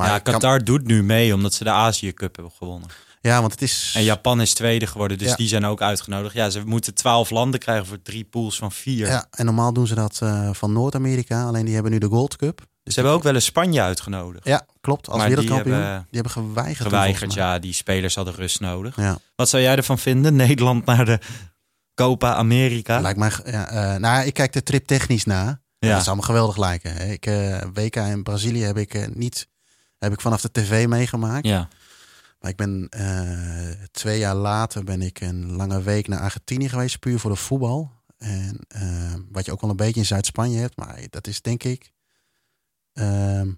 Maar 0.00 0.12
ja, 0.12 0.18
kan- 0.18 0.32
Qatar 0.32 0.64
doet 0.64 0.86
nu 0.86 1.02
mee 1.02 1.34
omdat 1.34 1.54
ze 1.54 1.64
de 1.64 1.70
Azië 1.70 2.12
Cup 2.14 2.34
hebben 2.34 2.52
gewonnen. 2.58 2.88
ja, 3.20 3.40
want 3.40 3.52
het 3.52 3.62
is. 3.62 3.92
En 3.96 4.02
Japan 4.02 4.40
is 4.40 4.52
tweede 4.54 4.86
geworden, 4.86 5.18
dus 5.18 5.28
Ja. 5.28 5.34
die 5.36 5.48
zijn 5.48 5.64
ook 5.64 5.80
uitgenodigd. 5.82 6.34
Ja, 6.34 6.50
ze 6.50 6.62
moeten 6.64 6.94
twaalf 6.94 7.30
landen 7.30 7.60
krijgen 7.60 7.86
voor 7.86 8.02
drie 8.02 8.24
pools 8.24 8.56
van 8.58 8.72
vier. 8.72 9.06
Ja, 9.06 9.26
en 9.30 9.44
normaal 9.44 9.72
doen 9.72 9.86
ze 9.86 9.94
dat 9.94 10.18
eh, 10.22 10.50
van 10.52 10.72
Noord-Amerika. 10.72 11.44
Alleen 11.44 11.64
die 11.64 11.74
hebben 11.74 11.92
nu 11.92 11.98
de 11.98 12.06
Gold 12.08 12.36
Cup. 12.36 12.68
Ze 12.84 12.94
hebben 12.94 13.12
ook 13.12 13.22
wel 13.22 13.34
eens 13.34 13.44
Spanje 13.44 13.80
uitgenodigd. 13.82 14.44
Ja, 14.46 14.66
klopt. 14.80 15.08
Als 15.08 15.16
Maar 15.18 15.26
die 15.26 15.36
wereldkampioen. 15.36 15.76
Die 15.78 15.86
hebben- 15.86 16.06
hebben, 16.10 16.32
geweigerd. 16.32 16.88
Geweigerd, 16.88 17.32
ja, 17.34 17.58
die 17.58 17.72
spelers 17.72 18.14
hadden 18.14 18.34
rust 18.34 18.60
nodig. 18.60 18.96
Ja. 18.96 19.18
Wat 19.36 19.48
zou 19.48 19.62
jij 19.62 19.76
ervan 19.76 19.98
vinden? 19.98 20.36
Nederland 20.46 20.84
naar 20.84 21.04
de 21.04 21.18
Copa 21.94 22.34
America? 22.34 23.00
Lijkt 23.00 23.18
mij, 23.18 23.30
ja, 23.44 23.68
eh, 23.68 24.00
nou, 24.00 24.26
ik 24.26 24.34
kijk 24.34 24.52
de 24.52 24.62
trip 24.62 24.86
technisch 24.86 25.24
na. 25.24 25.60
Ja. 25.78 25.94
Dat 25.94 26.04
zou 26.04 26.16
me 26.16 26.22
geweldig 26.22 26.56
lijken. 26.56 27.10
Ik, 27.10 27.26
eh, 27.26 27.58
WK 27.74 27.96
in 27.96 28.22
Brazilië 28.22 28.62
heb 28.62 28.76
ik 28.76 29.14
niet 29.16 29.48
heb 30.00 30.12
ik 30.12 30.20
vanaf 30.20 30.40
de 30.40 30.50
tv 30.50 30.86
meegemaakt. 30.86 31.46
Ja. 31.46 31.68
Maar 32.40 32.50
ik 32.50 32.56
ben 32.56 32.86
eh, 32.90 33.84
twee 33.90 34.18
jaar 34.18 34.34
later 34.34 34.84
ben 34.84 35.02
ik 35.02 35.20
een 35.20 35.52
lange 35.52 35.82
week 35.82 36.08
naar 36.08 36.20
Argentinië 36.20 36.68
geweest, 36.68 36.98
puur 36.98 37.18
voor 37.18 37.30
de 37.30 37.36
voetbal. 37.36 37.90
En 38.18 38.58
eh, 38.68 39.14
wat 39.30 39.44
je 39.44 39.52
ook 39.52 39.60
wel 39.60 39.70
een 39.70 39.76
beetje 39.76 40.00
in 40.00 40.06
Zuid-Spanje 40.06 40.58
hebt, 40.58 40.76
maar 40.76 41.06
dat 41.10 41.26
is 41.26 41.42
denk 41.42 41.62
ik. 41.64 41.92
ehm, 42.92 43.52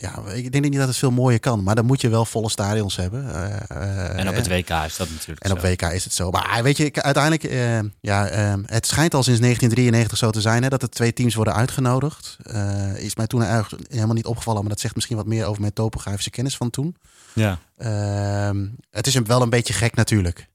ja, 0.00 0.22
ik 0.32 0.52
denk 0.52 0.64
niet 0.64 0.76
dat 0.78 0.88
het 0.88 0.96
veel 0.96 1.10
mooier 1.10 1.40
kan, 1.40 1.62
maar 1.62 1.74
dan 1.74 1.84
moet 1.84 2.00
je 2.00 2.08
wel 2.08 2.24
volle 2.24 2.50
stadions 2.50 2.96
hebben. 2.96 3.34
Eh, 3.34 3.54
eh, 3.68 4.18
En 4.18 4.28
op 4.28 4.34
het 4.34 4.48
WK 4.48 4.68
is 4.70 4.96
dat 4.96 5.10
natuurlijk 5.10 5.40
en 5.44 5.52
op. 5.52 5.60
WK 5.60 5.82
is 5.82 6.04
het 6.04 6.12
zo. 6.14 6.30
Maar 6.30 6.60
weet 6.62 6.76
je, 6.76 6.84
ik- 6.84 6.98
uiteindelijk, 6.98 7.44
eh, 7.44 7.78
ja, 8.00 8.26
eh, 8.28 8.54
het 8.66 8.86
schijnt 8.86 9.14
al 9.14 9.22
sinds 9.22 9.40
1993 9.40 10.18
zo 10.18 10.30
te 10.30 10.40
zijn 10.40 10.62
hè, 10.62 10.68
dat 10.68 10.82
er 10.82 10.90
twee 10.90 11.12
teams 11.12 11.34
worden 11.34 11.54
uitgenodigd. 11.54 12.36
Eh, 12.42 12.96
is 12.96 13.16
mij 13.16 13.26
toen 13.26 13.42
eigenlijk 13.42 13.84
helemaal 13.92 14.14
niet 14.14 14.26
opgevallen, 14.26 14.60
maar 14.60 14.70
dat 14.70 14.80
zegt 14.80 14.94
misschien 14.94 15.16
wat 15.16 15.26
meer 15.26 15.46
over 15.46 15.60
mijn 15.60 15.72
topografische 15.72 16.30
kennis 16.30 16.56
van 16.56 16.70
toen. 16.70 16.96
Ja. 17.32 17.58
Ehm, 17.76 18.66
het 18.90 19.06
is 19.06 19.14
wel 19.14 19.42
een 19.42 19.50
beetje 19.50 19.72
gek 19.72 19.94
natuurlijk. 19.94 20.48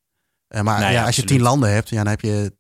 Eh, 0.48 0.62
maar 0.62 0.80
Nee, 0.80 0.92
ja, 0.92 1.06
als 1.06 1.16
je 1.16 1.24
tien 1.24 1.42
landen 1.42 1.74
hebt, 1.74 1.90
ja, 1.90 1.98
dan 1.98 2.08
heb 2.08 2.22
je, 2.22 2.54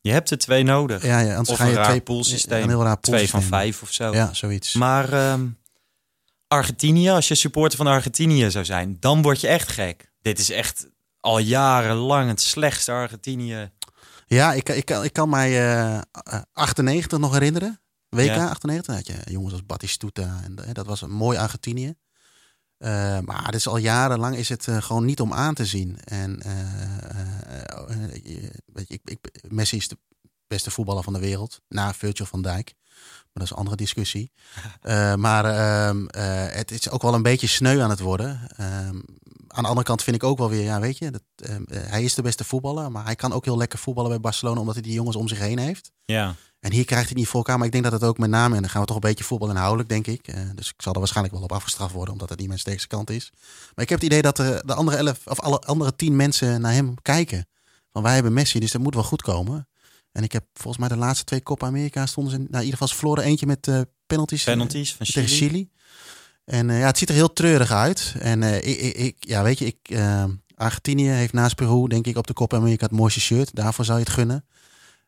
Je 0.00 0.12
hebt 0.12 0.30
er 0.30 0.38
twee 0.38 0.62
nodig. 0.62 1.02
ja, 1.02 1.18
ja, 1.18 1.30
anders 1.30 1.48
of 1.50 1.56
ga 1.56 1.64
je 1.64 1.70
een 1.70 1.76
raar 1.76 1.86
twee 1.88 2.00
poolsysteem. 2.00 2.62
Een 2.62 2.68
heel 2.68 2.82
raar 2.82 3.00
Twee 3.00 3.18
van 3.28 3.40
poolsysteem. 3.40 3.58
vijf 3.60 3.82
of 3.82 3.92
zo. 3.92 4.12
Ja, 4.12 4.34
zoiets. 4.34 4.72
Maar 4.74 5.12
ehm, 5.12 5.46
Argentinië, 6.48 7.08
als 7.10 7.28
je 7.28 7.34
supporter 7.34 7.76
van 7.78 7.86
Argentinië 7.86 8.50
zou 8.50 8.64
zijn, 8.64 8.96
dan 9.00 9.22
word 9.22 9.40
je 9.40 9.48
echt 9.48 9.68
gek. 9.68 10.12
Dit 10.20 10.38
is 10.38 10.50
echt 10.50 10.88
al 11.20 11.38
jarenlang 11.38 12.28
het 12.28 12.40
slechtste 12.40 12.92
Argentinië. 12.92 13.70
Ja, 14.26 14.52
ik, 14.52 14.68
ik, 14.68 14.90
ik 14.90 15.12
kan 15.12 15.28
mij 15.28 15.50
eh, 15.50 15.94
eh, 15.96 16.02
98 16.52 17.18
nog 17.18 17.32
herinneren. 17.32 17.80
WK 18.08 18.24
Ja. 18.24 18.48
98. 18.48 18.94
had 18.94 19.06
je 19.06 19.14
jongens 19.30 19.52
als 19.52 19.66
Batistuta. 19.66 20.40
En 20.44 20.56
eh, 20.64 20.72
dat 20.72 20.86
was 20.86 21.02
een 21.02 21.10
mooi 21.10 21.38
Argentinië. 21.38 21.94
Eh, 22.78 23.18
maar 23.20 23.44
dit 23.44 23.54
is 23.54 23.66
al 23.68 23.76
jarenlang 23.76 24.36
is 24.36 24.48
het 24.48 24.68
eh, 24.68 24.82
gewoon 24.82 25.04
niet 25.04 25.20
om 25.20 25.32
aan 25.32 25.54
te 25.54 25.66
zien. 25.66 25.98
En 26.04 26.40
eh, 26.42 26.52
eh, 26.52 27.88
eh, 27.88 28.14
je- 28.24 28.52
weet 28.66 28.88
je, 28.88 28.94
ik, 28.94 29.00
ik, 29.04 29.18
Messi 29.48 29.76
is 29.76 29.88
de 29.88 29.98
beste 30.46 30.70
voetballer 30.70 31.02
van 31.02 31.12
de 31.12 31.18
wereld. 31.18 31.60
Na 31.68 31.94
Virgil 31.94 32.26
van 32.26 32.42
Dijk. 32.42 32.74
Maar 33.36 33.44
dat 33.44 33.44
is 33.44 33.50
een 33.50 33.56
andere 33.56 33.76
discussie. 33.76 34.30
Eh, 34.80 35.14
maar 35.14 35.44
ehm, 35.44 36.06
eh, 36.06 36.56
het 36.56 36.70
is 36.70 36.90
ook 36.90 37.02
wel 37.02 37.14
een 37.14 37.22
beetje 37.22 37.46
sneu 37.46 37.80
aan 37.80 37.90
het 37.90 38.00
worden. 38.00 38.40
Ehm, 38.56 38.96
aan 39.48 39.62
de 39.62 39.68
andere 39.68 39.82
kant 39.82 40.02
vind 40.02 40.16
ik 40.16 40.22
ook 40.22 40.38
wel 40.38 40.50
weer, 40.50 40.62
ja, 40.62 40.80
weet 40.80 40.98
je, 40.98 41.10
dat, 41.10 41.22
ehm, 41.36 41.62
eh, 41.68 41.80
hij 41.90 42.04
is 42.04 42.14
de 42.14 42.22
beste 42.22 42.44
voetballer, 42.44 42.90
maar 42.90 43.04
hij 43.04 43.14
kan 43.14 43.32
ook 43.32 43.44
heel 43.44 43.56
lekker 43.56 43.78
voetballen 43.78 44.10
bij 44.10 44.20
Barcelona, 44.20 44.60
omdat 44.60 44.74
hij 44.74 44.82
die 44.82 44.92
jongens 44.92 45.16
om 45.16 45.28
zich 45.28 45.38
heen 45.38 45.58
heeft. 45.58 45.90
Ja. 46.04 46.34
En 46.60 46.72
hier 46.72 46.84
krijgt 46.84 47.04
hij 47.04 47.12
het 47.12 47.18
niet 47.18 47.28
voor 47.28 47.38
elkaar, 47.38 47.56
maar 47.56 47.66
ik 47.66 47.72
denk 47.72 47.84
dat 47.84 47.92
het 47.92 48.04
ook 48.04 48.18
met 48.18 48.30
name, 48.30 48.54
en 48.54 48.60
dan 48.60 48.70
gaan 48.70 48.80
we 48.80 48.86
toch 48.86 48.96
een 48.96 49.02
beetje 49.02 49.24
voetbal 49.24 49.48
inhoudelijk, 49.48 49.88
denk 49.88 50.06
ik. 50.06 50.34
Dus 50.54 50.68
ik 50.68 50.82
zal 50.82 50.92
er 50.92 50.98
waarschijnlijk 50.98 51.34
wel 51.34 51.44
op 51.44 51.52
afgestraft 51.52 51.92
worden, 51.92 52.12
omdat 52.12 52.28
het 52.28 52.38
niet 52.38 52.48
mijn 52.48 52.60
sterkste 52.60 52.88
kant 52.88 53.10
is. 53.10 53.30
Maar 53.74 53.84
ik 53.84 53.88
heb 53.88 54.00
het 54.00 54.08
idee 54.08 54.22
dat 54.22 54.36
de, 54.36 54.62
de 54.64 54.74
andere 54.74 54.96
elf, 54.96 55.20
of 55.26 55.40
alle 55.40 55.58
andere 55.58 55.96
tien 55.96 56.16
mensen 56.16 56.60
naar 56.60 56.72
hem 56.72 56.94
kijken. 57.02 57.46
Van 57.92 58.02
wij 58.02 58.14
hebben 58.14 58.32
Messi, 58.32 58.58
dus 58.58 58.70
dat 58.70 58.80
moet 58.80 58.94
wel 58.94 59.02
goed 59.02 59.22
komen. 59.22 59.68
En 60.16 60.22
ik 60.22 60.32
heb 60.32 60.44
volgens 60.52 60.78
mij 60.78 60.88
de 60.88 60.96
laatste 60.96 61.24
twee 61.24 61.42
Copa 61.42 61.66
America 61.66 62.06
stonden 62.06 62.32
ze, 62.32 62.38
in, 62.38 62.46
nou, 62.50 62.56
in 62.56 62.64
ieder 62.64 62.72
geval 62.72 62.88
ze 62.88 62.94
verloren 62.94 63.24
eentje 63.24 63.46
met 63.46 63.68
eh, 63.68 63.80
penalties. 64.06 64.44
Penalties 64.44 64.94
van 64.94 65.06
tegen 65.06 65.28
Chili. 65.28 65.48
Chili. 65.48 65.70
En 66.44 66.70
eh, 66.70 66.78
ja, 66.78 66.86
het 66.86 66.98
ziet 66.98 67.08
er 67.08 67.14
heel 67.14 67.32
treurig 67.32 67.72
uit. 67.72 68.14
En 68.18 68.42
eh, 68.42 68.56
ik, 68.56 68.94
ik, 68.96 69.16
ja, 69.18 69.42
weet 69.42 69.58
je, 69.58 69.66
ik, 69.66 69.98
Argentinië 70.54 71.08
heeft 71.08 71.32
naast 71.32 71.54
Peru, 71.54 71.88
denk 71.88 72.06
ik, 72.06 72.16
op 72.16 72.26
de 72.26 72.32
Copa 72.32 72.56
America 72.56 72.84
het 72.84 72.94
mooiste 72.94 73.20
shirt. 73.20 73.54
Daarvoor 73.54 73.84
zou 73.84 73.98
je 73.98 74.04
het 74.04 74.12
gunnen. 74.12 74.44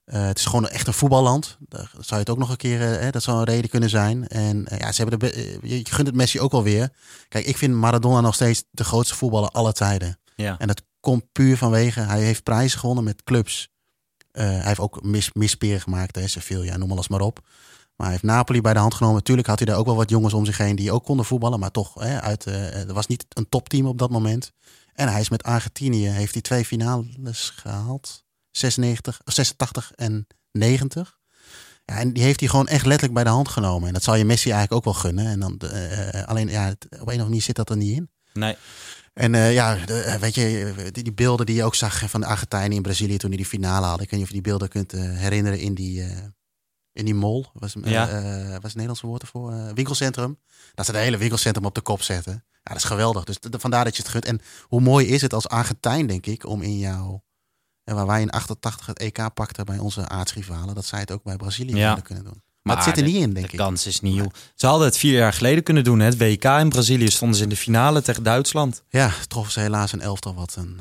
Het 0.04 0.38
is 0.38 0.44
gewoon 0.44 0.68
echt 0.68 0.86
een 0.86 0.92
voetballand. 0.92 1.56
Daar 1.68 1.90
zou 1.92 2.06
je 2.08 2.16
het 2.16 2.30
ook 2.30 2.38
nog 2.38 2.50
een 2.50 2.56
keer, 2.56 2.80
hè, 2.80 3.10
dat 3.10 3.22
zou 3.22 3.38
een 3.38 3.44
reden 3.44 3.70
kunnen 3.70 3.90
zijn. 3.90 4.28
En 4.28 4.66
ja, 4.78 4.92
ze 4.92 5.02
hebben 5.02 5.18
de, 5.18 5.58
je 5.62 5.84
gunt 5.84 6.06
het 6.06 6.16
Messi 6.16 6.40
ook 6.40 6.52
wel 6.52 6.62
weer. 6.62 6.92
Kijk, 7.28 7.46
ik 7.46 7.56
vind 7.56 7.74
Maradona 7.74 8.20
nog 8.20 8.34
steeds 8.34 8.64
de 8.70 8.84
grootste 8.84 9.14
voetballer 9.14 9.50
aller 9.50 9.72
tijden. 9.72 10.18
Ja. 10.36 10.58
En 10.58 10.66
dat 10.66 10.82
komt 11.00 11.32
puur 11.32 11.56
vanwege, 11.56 12.00
hij 12.00 12.22
heeft 12.22 12.42
prijzen 12.42 12.78
gewonnen 12.78 13.04
met 13.04 13.24
clubs. 13.24 13.68
Eh, 14.38 14.46
hij 14.46 14.66
heeft 14.66 14.80
ook 14.80 15.02
mis, 15.02 15.32
misperen 15.32 15.80
gemaakt, 15.80 16.16
hè, 16.16 16.28
Sevilla, 16.28 16.76
noem 16.76 16.90
alles 16.90 17.08
maar 17.08 17.20
op. 17.20 17.40
Maar 17.96 18.06
hij 18.06 18.10
heeft 18.10 18.22
Napoli 18.22 18.60
bij 18.60 18.72
de 18.72 18.78
hand 18.78 18.94
genomen. 18.94 19.16
Natuurlijk 19.16 19.48
had 19.48 19.58
hij 19.58 19.66
daar 19.66 19.76
ook 19.76 19.86
wel 19.86 19.96
wat 19.96 20.10
jongens 20.10 20.34
om 20.34 20.44
zich 20.44 20.58
heen 20.58 20.76
die 20.76 20.92
ook 20.92 21.04
konden 21.04 21.26
voetballen. 21.26 21.58
Maar 21.58 21.70
toch, 21.70 21.94
hè, 21.94 22.20
uit, 22.20 22.46
eh, 22.46 22.88
er 22.88 22.92
was 22.92 23.06
niet 23.06 23.26
een 23.28 23.48
topteam 23.48 23.86
op 23.86 23.98
dat 23.98 24.10
moment. 24.10 24.52
En 24.92 25.08
hij 25.08 25.20
is 25.20 25.28
met 25.28 25.42
Argentinië, 25.42 26.06
heeft 26.06 26.32
hij 26.32 26.42
twee 26.42 26.64
finales 26.64 27.52
gehaald. 27.56 28.24
96, 28.50 29.20
of 29.24 29.32
86 29.32 29.92
en 29.94 30.26
90. 30.52 31.18
Ja, 31.84 31.98
en 31.98 32.12
die 32.12 32.22
heeft 32.22 32.40
hij 32.40 32.48
gewoon 32.48 32.68
echt 32.68 32.84
letterlijk 32.84 33.14
bij 33.14 33.24
de 33.24 33.30
hand 33.30 33.48
genomen. 33.48 33.88
En 33.88 33.94
dat 33.94 34.02
zal 34.02 34.14
je 34.14 34.24
Messi 34.24 34.50
eigenlijk 34.50 34.72
ook 34.72 34.94
wel 34.94 35.02
gunnen. 35.02 35.26
En 35.26 35.40
dan, 35.40 35.58
eh, 35.58 36.22
alleen, 36.22 36.48
ja, 36.48 36.70
op 36.70 36.82
een 36.90 36.98
of 36.98 37.00
andere 37.00 37.24
manier 37.24 37.42
zit 37.42 37.56
dat 37.56 37.70
er 37.70 37.76
niet 37.76 37.96
in. 37.96 38.10
Nee. 38.32 38.56
En 39.18 39.34
eh, 39.34 39.52
ja, 39.52 39.74
de- 39.86 40.00
eh, 40.00 40.14
weet 40.20 40.34
je, 40.34 40.74
die, 40.92 41.02
die 41.02 41.12
beelden 41.12 41.46
die 41.46 41.54
je 41.54 41.64
ook 41.64 41.74
zag 41.74 42.10
van 42.10 42.20
de 42.20 42.26
Argentijnen 42.26 42.76
in 42.76 42.82
Brazilië 42.82 43.16
toen 43.16 43.30
die 43.30 43.38
die 43.38 43.48
finale 43.48 43.86
hadden. 43.86 44.04
Ik 44.04 44.10
weet 44.10 44.20
niet 44.20 44.28
of 44.28 44.34
je 44.34 44.42
die 44.42 44.50
beelden 44.50 44.68
kunt 44.68 44.92
eh, 44.92 45.00
herinneren 45.02 45.58
in 45.60 45.74
die, 45.74 46.02
eh, 46.02 46.16
in 46.92 47.04
die 47.04 47.14
mall. 47.14 47.44
Was, 47.52 47.74
eh, 47.74 47.90
Ja. 47.90 48.08
eh, 48.08 48.22
wat 48.34 48.54
is 48.56 48.62
het 48.62 48.62
Nederlandse 48.72 49.06
woord 49.06 49.22
ervoor? 49.22 49.52
Eh, 49.52 49.72
winkelcentrum. 49.74 50.38
Dat 50.74 50.86
ze 50.86 50.92
het 50.92 51.00
hele 51.00 51.16
winkelcentrum 51.16 51.64
op 51.66 51.74
de 51.74 51.80
kop 51.80 52.02
zetten. 52.02 52.32
Ja, 52.52 52.74
dat 52.74 52.76
is 52.76 52.84
geweldig. 52.84 53.24
Dus 53.24 53.36
vandaar 53.50 53.84
dat 53.84 53.96
je 53.96 54.02
het 54.02 54.10
gunt. 54.10 54.24
En 54.24 54.40
hoe 54.62 54.80
mooi 54.80 55.06
is 55.06 55.22
het 55.22 55.32
als 55.34 55.48
Argentijn, 55.48 56.06
denk 56.06 56.26
ik, 56.26 56.46
om 56.46 56.62
in 56.62 56.78
jouw... 56.78 57.22
En 57.84 57.94
waar 57.94 58.06
wij 58.06 58.20
in 58.20 58.30
88 58.30 58.86
het 58.86 58.98
EK 58.98 59.34
pakten 59.34 59.64
bij 59.66 59.78
onze 59.78 60.08
aardsrivalen, 60.08 60.74
dat 60.74 60.84
zij 60.84 61.00
het 61.00 61.10
ook 61.10 61.22
bij 61.22 61.36
Brazilië 61.36 61.76
Ja. 61.76 61.94
kunnen 61.94 62.24
doen. 62.24 62.42
Maar, 62.68 62.76
het 62.76 62.84
zit 62.94 62.96
er 62.96 63.02
de- 63.04 63.08
niet 63.10 63.22
in, 63.22 63.32
denk 63.32 63.46
de 63.46 63.52
ik. 63.52 63.58
kans 63.58 63.86
is 63.86 64.00
nieuw. 64.00 64.26
Ze 64.54 64.66
hadden 64.66 64.86
het 64.86 64.96
vier 64.98 65.12
jaar 65.18 65.32
geleden 65.32 65.62
kunnen 65.62 65.84
doen. 65.84 65.98
hè. 65.98 66.04
Het 66.04 66.18
WK 66.18 66.44
in 66.44 66.68
Brazilië 66.68 67.08
stonden 67.10 67.36
ze 67.36 67.42
in 67.42 67.48
de 67.48 67.56
finale 67.56 68.02
tegen 68.02 68.22
Duitsland. 68.22 68.82
Ja, 68.90 69.12
troffen 69.28 69.52
ze 69.52 69.60
helaas 69.60 69.92
een 69.92 70.00
elftal 70.00 70.34
wat 70.34 70.54
een, 70.58 70.80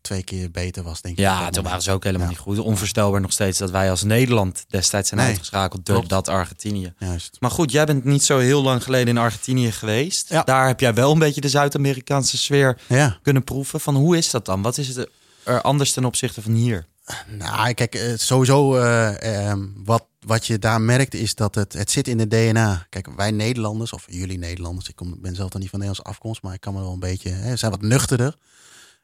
twee 0.00 0.22
keer 0.22 0.50
beter 0.50 0.82
was, 0.82 1.00
denk 1.00 1.14
ik. 1.18 1.20
Ja, 1.24 1.50
toen 1.50 1.64
waren 1.64 1.82
ze 1.82 1.92
ook 1.92 2.04
helemaal 2.04 2.26
Ja. 2.26 2.32
niet 2.32 2.42
goed. 2.42 2.58
Onvoorstelbaar 2.58 3.20
nog 3.20 3.32
steeds 3.32 3.58
dat 3.58 3.70
wij 3.70 3.90
als 3.90 4.02
Nederland 4.02 4.64
destijds 4.68 5.08
zijn 5.08 5.20
Nee, 5.20 5.28
uitgeschakeld 5.28 5.86
door 5.86 6.08
dat 6.08 6.28
Argentinië. 6.28 6.92
Juist. 6.98 7.36
Maar 7.40 7.50
goed, 7.50 7.72
jij 7.72 7.84
bent 7.84 8.04
niet 8.04 8.24
zo 8.24 8.38
heel 8.38 8.62
lang 8.62 8.82
geleden 8.82 9.08
in 9.08 9.18
Argentinië 9.18 9.72
geweest. 9.72 10.28
Ja. 10.28 10.42
Daar 10.42 10.66
heb 10.66 10.80
jij 10.80 10.94
wel 10.94 11.12
een 11.12 11.18
beetje 11.18 11.40
de 11.40 11.48
Zuid-Amerikaanse 11.48 12.38
sfeer 12.38 12.78
Ja. 12.86 13.18
kunnen 13.22 13.44
proeven. 13.44 13.80
Van 13.80 13.94
hoe 13.96 14.16
is 14.16 14.30
dat 14.30 14.44
dan? 14.44 14.62
Wat 14.62 14.78
is 14.78 14.88
het 14.88 15.08
er 15.44 15.60
anders 15.62 15.92
ten 15.92 16.04
opzichte 16.04 16.42
van 16.42 16.52
hier? 16.52 16.86
Nou, 17.26 17.74
kijk, 17.74 17.94
eh, 17.94 18.16
sowieso 18.16 18.76
eh, 18.76 19.48
ehm, 19.48 19.66
wat, 19.84 20.06
wat 20.26 20.46
je 20.46 20.58
daar 20.58 20.80
merkt 20.80 21.14
is 21.14 21.34
dat 21.34 21.54
het, 21.54 21.72
het 21.72 21.90
zit 21.90 22.08
in 22.08 22.18
de 22.18 22.28
DNA. 22.28 22.86
Kijk, 22.88 23.08
wij 23.16 23.30
Nederlanders, 23.30 23.92
of 23.92 24.04
jullie 24.06 24.38
Nederlanders, 24.38 24.88
ik 24.88 24.96
kom, 24.96 25.20
ben 25.20 25.34
zelf 25.34 25.50
dan 25.50 25.60
niet 25.60 25.70
van 25.70 25.78
Nederlandse 25.78 26.12
afkomst, 26.12 26.42
maar 26.42 26.54
ik 26.54 26.60
kan 26.60 26.74
me 26.74 26.80
wel 26.80 26.92
een 26.92 27.00
beetje, 27.00 27.30
hè, 27.30 27.56
zijn 27.56 27.70
wat 27.70 27.82
nuchterder. 27.82 28.36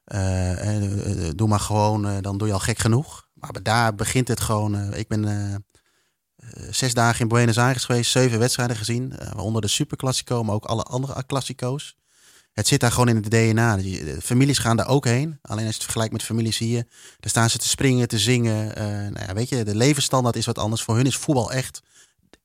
Eh, 0.05 1.31
doe 1.35 1.49
maar 1.49 1.61
gewoon, 1.61 2.21
dan 2.21 2.38
doe 2.38 2.47
je 2.47 2.55
al 2.55 2.61
gek 2.61 2.79
genoeg. 2.79 3.29
Maar 3.35 3.62
daar 3.62 3.95
begint 3.95 4.29
het 4.29 4.40
gewoon. 4.40 4.95
ik 4.95 5.09
ben 5.09 5.64
zes 6.71 6.95
dagen 6.95 7.21
in 7.21 7.29
Buenos 7.29 7.59
Aires 7.59 7.85
geweest, 7.85 8.11
zeven 8.11 8.38
wedstrijden 8.38 8.77
gezien, 8.77 9.12
waaronder 9.19 9.62
de 9.62 9.69
Superclassico, 9.69 10.42
maar 10.42 10.55
ook 10.55 10.64
alle 10.64 10.83
andere 10.83 11.27
Classico's. 11.27 11.97
Het 12.57 12.66
zit 12.66 12.81
daar 12.81 12.92
gewoon 12.92 13.09
in 13.09 13.16
het 13.16 13.31
DNA. 13.31 13.79
Families 14.23 14.59
gaan 14.59 14.77
daar 14.77 14.88
ook 14.88 15.05
heen. 15.05 15.38
Alleen 15.42 15.64
als 15.64 15.66
je 15.66 15.75
het 15.75 15.83
vergelijkt 15.83 16.12
met 16.12 16.23
families 16.23 16.59
hier, 16.59 16.87
daar 17.21 17.31
staan 17.31 17.51
ze 17.51 17.59
te 17.59 17.69
springen, 17.69 18.09
te 18.09 18.19
zingen. 18.19 18.77
Eh, 18.77 18.85
nou 18.87 19.27
ja, 19.27 19.35
weet 19.35 19.49
je, 19.49 19.64
de 19.64 19.75
levensstandaard 19.75 20.37
is 20.37 20.47
wat 20.47 20.59
anders. 20.59 20.83
Voor 20.83 20.97
hun 20.97 21.07
is 21.07 21.16
voetbal 21.16 21.53
echt, 21.53 21.83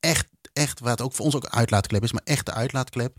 echt, 0.00 0.26
echt, 0.52 0.80
wat 0.80 1.00
ook 1.00 1.12
voor 1.12 1.24
ons 1.24 1.34
ook 1.34 1.44
een 1.44 1.52
uitlaatklep 1.52 2.02
is, 2.02 2.12
maar 2.12 2.22
echt 2.24 2.46
de 2.46 2.52
uitlaatklep. 2.52 3.16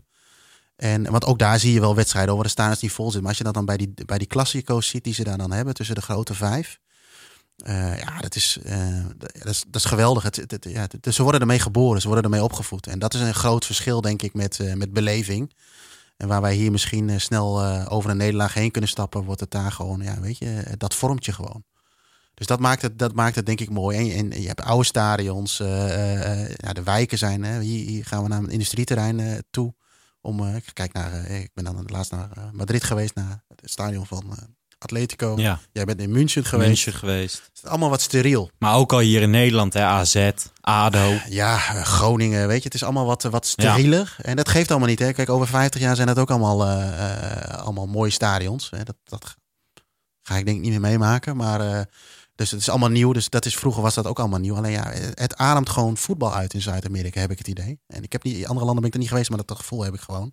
En, 0.76 1.10
want 1.10 1.24
ook 1.24 1.38
daar 1.38 1.58
zie 1.58 1.72
je 1.72 1.80
wel 1.80 1.94
wedstrijden 1.94 2.32
over 2.32 2.44
de 2.44 2.50
stadions 2.50 2.80
die 2.80 2.92
vol 2.92 3.04
zitten. 3.04 3.20
Maar 3.20 3.30
als 3.30 3.38
je 3.38 3.44
dat 3.44 3.54
dan 3.54 3.64
bij 3.64 3.76
die, 3.76 3.94
bij 4.06 4.18
die 4.18 4.26
klassico's 4.26 4.88
ziet 4.88 5.04
die 5.04 5.14
ze 5.14 5.24
daar 5.24 5.38
dan 5.38 5.52
hebben, 5.52 5.74
tussen 5.74 5.94
de 5.94 6.02
grote 6.02 6.34
vijf. 6.34 6.78
eh, 7.56 7.98
ja, 7.98 8.18
dat 8.20 8.36
is, 8.36 8.58
eh, 8.64 9.04
dat 9.16 9.46
is, 9.46 9.64
dat 9.66 9.82
is 9.82 9.84
geweldig. 9.84 10.30
Ja, 10.60 10.86
ze 11.10 11.22
worden 11.22 11.40
ermee 11.40 11.58
geboren, 11.58 12.00
ze 12.00 12.06
worden 12.06 12.24
ermee 12.24 12.44
opgevoed. 12.44 12.86
En 12.86 12.98
dat 12.98 13.14
is 13.14 13.20
een 13.20 13.34
groot 13.34 13.66
verschil, 13.66 14.00
denk 14.00 14.22
ik, 14.22 14.34
met, 14.34 14.58
met 14.74 14.92
beleving. 14.92 15.52
En 16.16 16.28
waar 16.28 16.40
wij 16.40 16.54
hier 16.54 16.70
misschien 16.70 17.08
eh, 17.10 17.18
snel 17.18 17.62
eh, 17.62 17.86
over 17.88 18.10
een 18.10 18.16
nederlaag 18.16 18.54
heen 18.54 18.70
kunnen 18.70 18.90
stappen, 18.90 19.24
wordt 19.24 19.40
het 19.40 19.50
daar 19.50 19.72
gewoon, 19.72 20.00
ja, 20.02 20.20
weet 20.20 20.38
je, 20.38 20.60
eh, 20.60 20.72
dat 20.76 20.94
vormt 20.94 21.24
je 21.24 21.32
gewoon. 21.32 21.64
Dus 22.34 22.46
dat 22.46 22.60
maakt 22.60 22.82
het, 22.82 22.98
dat 22.98 23.14
maakt 23.14 23.34
het 23.34 23.46
denk 23.46 23.60
ik 23.60 23.70
mooi. 23.70 24.12
En, 24.18 24.30
je- 24.30 24.46
hebt 24.48 24.62
oude 24.62 24.84
stadions. 24.84 25.56
ja, 25.56 26.72
de 26.72 26.82
wijken 26.84 27.18
zijn. 27.18 27.42
Hè. 27.42 27.60
Hier, 27.60 28.04
gaan 28.04 28.22
we 28.22 28.28
naar 28.28 28.38
een 28.38 28.50
industrieterrein 28.50 29.44
toe. 29.50 29.74
Om, 30.20 30.60
kijk 30.72 30.92
naar, 30.92 31.26
ik 31.26 31.50
ben 31.54 31.64
dan 31.64 31.84
laatst 31.86 32.10
naar 32.12 32.50
Madrid 32.52 32.84
geweest, 32.84 33.14
naar 33.14 33.44
het 33.56 33.70
stadion 33.70 34.06
van 34.06 34.24
Atletico. 34.84 35.34
Ja, 35.36 35.60
Jij 35.72 35.84
bent 35.84 36.00
in 36.00 36.10
München 36.10 36.44
geweest. 36.44 36.68
München 36.68 36.92
geweest. 36.92 37.34
Het 37.34 37.60
is 37.62 37.70
allemaal 37.70 37.90
wat 37.90 38.00
steriel. 38.00 38.50
Maar 38.58 38.74
ook 38.74 38.92
al 38.92 38.98
hier 38.98 39.22
in 39.22 39.30
Nederland, 39.30 39.72
hè, 39.72 39.82
AZ, 39.82 40.30
ADO. 40.60 41.18
Ja, 41.28 41.54
eh, 41.54 41.82
Groningen, 41.82 42.46
weet 42.48 42.58
je, 42.58 42.64
het 42.64 42.74
is 42.74 42.82
allemaal 42.82 43.06
wat, 43.06 43.22
wat 43.22 43.46
sterieler. 43.46 44.16
En 44.20 44.36
dat 44.36 44.48
geeft 44.48 44.70
allemaal 44.70 44.88
niet. 44.88 44.98
Hè. 44.98 45.12
Kijk, 45.12 45.28
over 45.28 45.46
50 45.46 45.80
jaar 45.80 45.96
zijn 45.96 46.06
dat 46.06 46.18
ook 46.18 46.30
allemaal, 46.30 46.64
eh, 46.64 47.52
eh, 47.52 47.58
allemaal 47.58 47.86
mooie 47.86 48.10
stadions. 48.10 48.70
Hè. 48.70 48.82
Dat, 48.82 48.96
dat 49.04 49.36
ga 50.22 50.36
ik 50.36 50.44
denk 50.44 50.56
ik 50.56 50.62
niet 50.62 50.72
meer 50.72 50.80
meemaken. 50.80 51.36
Maar, 51.36 51.60
eh, 51.60 51.80
dus 52.34 52.50
het 52.50 52.60
is 52.60 52.68
allemaal 52.68 52.88
nieuw. 52.88 53.12
Dus 53.12 53.28
dat 53.28 53.44
is, 53.44 53.56
vroeger 53.56 53.82
was 53.82 53.94
dat 53.94 54.06
ook 54.06 54.18
allemaal 54.18 54.38
nieuw. 54.38 54.56
Alleen 54.56 54.72
ja, 54.72 54.92
het 55.14 55.36
ademt 55.36 55.68
gewoon 55.68 55.96
voetbal 55.96 56.34
uit 56.34 56.54
in 56.54 56.62
Zuid-Amerika, 56.62 57.20
heb 57.20 57.30
ik 57.30 57.38
het 57.38 57.48
idee. 57.48 57.80
En 57.86 58.02
ik 58.02 58.12
heb 58.12 58.22
niet, 58.22 58.36
in 58.36 58.46
andere 58.46 58.64
landen 58.64 58.76
ben 58.80 58.86
ik 58.86 58.94
er 58.94 58.98
niet 58.98 59.08
geweest, 59.08 59.30
maar 59.30 59.40
dat 59.44 59.56
gevoel 59.56 59.82
heb 59.82 59.94
ik 59.94 60.00
gewoon. 60.00 60.32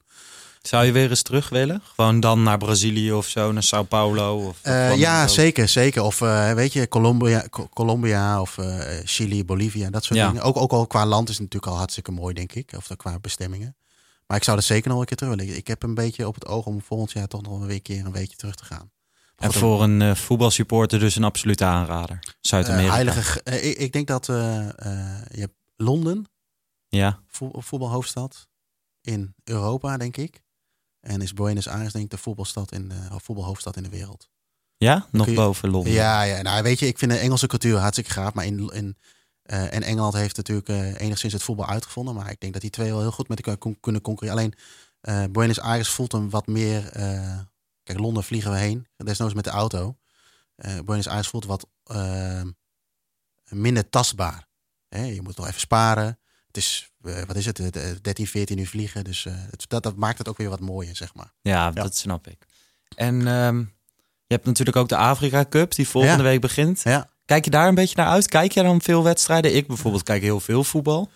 Zou 0.61 0.85
je 0.85 0.91
weer 0.91 1.09
eens 1.09 1.21
terug 1.21 1.49
willen? 1.49 1.81
Gewoon 1.83 2.19
dan 2.19 2.43
naar 2.43 2.57
Brazilië 2.57 3.11
of 3.13 3.27
zo, 3.27 3.51
naar 3.51 3.63
Sao 3.63 3.83
Paulo? 3.83 4.47
Of 4.47 4.59
Eh, 4.61 4.97
ja, 4.97 5.27
zeker, 5.27 5.67
zeker. 5.67 6.01
Of 6.03 6.21
eh, 6.21 6.53
weet 6.53 6.73
je, 6.73 6.87
Colombia, 6.87 7.45
Co- 7.49 7.69
Colombia 7.73 8.41
of 8.41 8.57
eh, 8.57 8.79
Chili, 9.03 9.45
Bolivia, 9.45 9.89
dat 9.89 10.03
soort 10.03 10.19
Ja. 10.19 10.27
dingen. 10.27 10.41
Ook, 10.43 10.57
ook 10.57 10.71
al 10.71 10.87
qua 10.87 11.05
land 11.05 11.29
is 11.29 11.33
het 11.37 11.43
natuurlijk 11.43 11.71
al 11.71 11.77
hartstikke 11.77 12.11
mooi, 12.11 12.33
denk 12.33 12.53
ik. 12.53 12.73
Of 12.77 12.87
qua 12.97 13.19
bestemmingen. 13.19 13.75
Maar 14.27 14.37
ik 14.37 14.43
zou 14.43 14.57
er 14.57 14.63
zeker 14.63 14.89
nog 14.89 14.99
een 14.99 15.05
keer 15.05 15.17
terug 15.17 15.35
willen. 15.35 15.55
Ik 15.55 15.67
heb 15.67 15.83
een 15.83 15.93
beetje 15.95 16.27
op 16.27 16.33
het 16.35 16.45
oog 16.47 16.65
om 16.65 16.81
volgend 16.81 17.11
jaar 17.11 17.27
toch 17.27 17.41
nog 17.41 17.59
weer 17.65 17.69
een 17.75 17.81
keer 17.81 18.05
een 18.05 18.11
weekje 18.11 18.35
terug 18.37 18.55
te 18.55 18.65
gaan. 18.65 18.91
En 19.37 19.53
voor 19.53 19.83
een 19.83 20.15
voetbalsupporter 20.15 20.99
dus 20.99 21.15
een 21.15 21.23
absolute 21.23 21.65
aanrader. 21.65 22.19
Zuid-Amerika. 22.41 22.93
heilige, 22.93 23.41
ik, 23.43 23.77
ik 23.77 23.93
denk 23.93 24.07
dat 24.07 24.25
je 24.25 24.33
hebt 25.39 25.53
Londen, 25.75 26.25
Ja, 26.87 27.19
vo- 27.27 27.51
voetbalhoofdstad 27.53 28.47
in 29.01 29.33
Europa, 29.43 29.97
denk 29.97 30.17
ik. 30.17 30.41
En 31.01 31.21
is 31.21 31.33
Buenos 31.33 31.67
Aires, 31.67 31.93
denk 31.93 32.05
ik, 32.05 32.11
de 32.11 32.17
voetbalstad 32.17 32.71
in 32.71 32.89
de, 32.89 32.95
of 33.13 33.23
voetbalhoofdstad 33.23 33.77
in 33.77 33.83
de 33.83 33.89
wereld. 33.89 34.29
ja? 34.77 35.07
nog 35.11 35.27
je- 35.27 35.33
boven 35.33 35.69
Londen. 35.69 35.93
Ja, 35.93 36.21
ja, 36.21 36.41
nou 36.41 36.63
weet 36.63 36.79
je, 36.79 36.87
ik 36.87 36.97
vind 36.97 37.11
de 37.11 37.17
Engelse 37.17 37.47
cultuur 37.47 37.77
hartstikke 37.77 38.11
gaaf. 38.11 38.33
Maar 38.33 38.45
in, 38.45 38.69
in, 38.73 38.97
eh, 39.41 39.73
en 39.73 39.83
Engeland 39.83 40.13
heeft 40.13 40.37
natuurlijk 40.37 40.69
eh, 40.69 40.99
enigszins 40.99 41.33
het 41.33 41.43
voetbal 41.43 41.67
uitgevonden. 41.67 42.15
Maar 42.15 42.31
ik 42.31 42.39
denk 42.39 42.53
dat 42.53 42.61
die 42.61 42.71
twee 42.71 42.89
wel 42.91 42.99
heel 42.99 43.11
goed 43.11 43.27
met 43.27 43.45
elkaar 43.45 43.73
kunnen 43.79 44.01
concurreren. 44.01 44.39
Alleen 44.39 44.53
eh, 45.01 45.23
Buenos 45.31 45.59
Aires 45.59 45.89
voelt 45.89 46.11
hem 46.11 46.29
wat 46.29 46.47
meer... 46.47 46.89
kijk, 47.83 47.99
Londen 47.99 48.23
vliegen 48.23 48.51
we 48.51 48.57
heen. 48.57 48.87
Desnoods 48.97 49.33
met 49.33 49.43
de 49.43 49.49
auto. 49.49 49.97
Buenos 50.85 51.07
Aires 51.07 51.27
voelt 51.27 51.45
wat 51.45 51.67
minder 53.49 53.89
tastbaar. 53.89 54.47
Je 54.89 55.19
moet 55.23 55.37
nog 55.37 55.47
even 55.47 55.59
sparen. 55.59 56.19
Het 56.51 56.57
is, 56.63 56.91
eh, 57.03 57.21
wat 57.27 57.35
is 57.35 57.45
het, 57.45 57.59
eh, 57.59 57.83
13, 58.01 58.27
14 58.27 58.57
uur 58.57 58.67
vliegen. 58.67 59.03
Dus 59.03 59.25
eh, 59.25 59.33
het, 59.49 59.65
dat, 59.67 59.83
dat 59.83 59.95
maakt 59.95 60.17
het 60.17 60.27
ook 60.27 60.37
weer 60.37 60.49
wat 60.49 60.59
mooier, 60.59 60.95
zeg 60.95 61.13
maar. 61.15 61.31
Ja, 61.41 61.71
dat 61.71 61.97
snap 61.97 62.27
ik. 62.27 62.37
En 62.95 63.27
ehm, 63.27 63.57
je 64.27 64.33
hebt 64.37 64.45
natuurlijk 64.45 64.77
ook 64.77 64.89
de 64.89 64.95
Afrika 64.97 65.45
Cup 65.49 65.75
die 65.75 65.87
volgende 65.87 66.23
Ja. 66.23 66.29
week 66.29 66.41
begint. 66.41 66.81
Ja. 66.83 67.09
Kijk 67.25 67.45
je 67.45 67.51
daar 67.51 67.67
een 67.67 67.75
beetje 67.75 67.95
naar 67.95 68.07
uit? 68.07 68.27
Kijk 68.27 68.51
je 68.51 68.63
dan 68.63 68.81
veel 68.81 69.03
wedstrijden? 69.03 69.55
Ik 69.55 69.67
bijvoorbeeld 69.67 70.03
kijk 70.03 70.21
heel 70.21 70.39
veel 70.39 70.63
voetbal. 70.63 71.09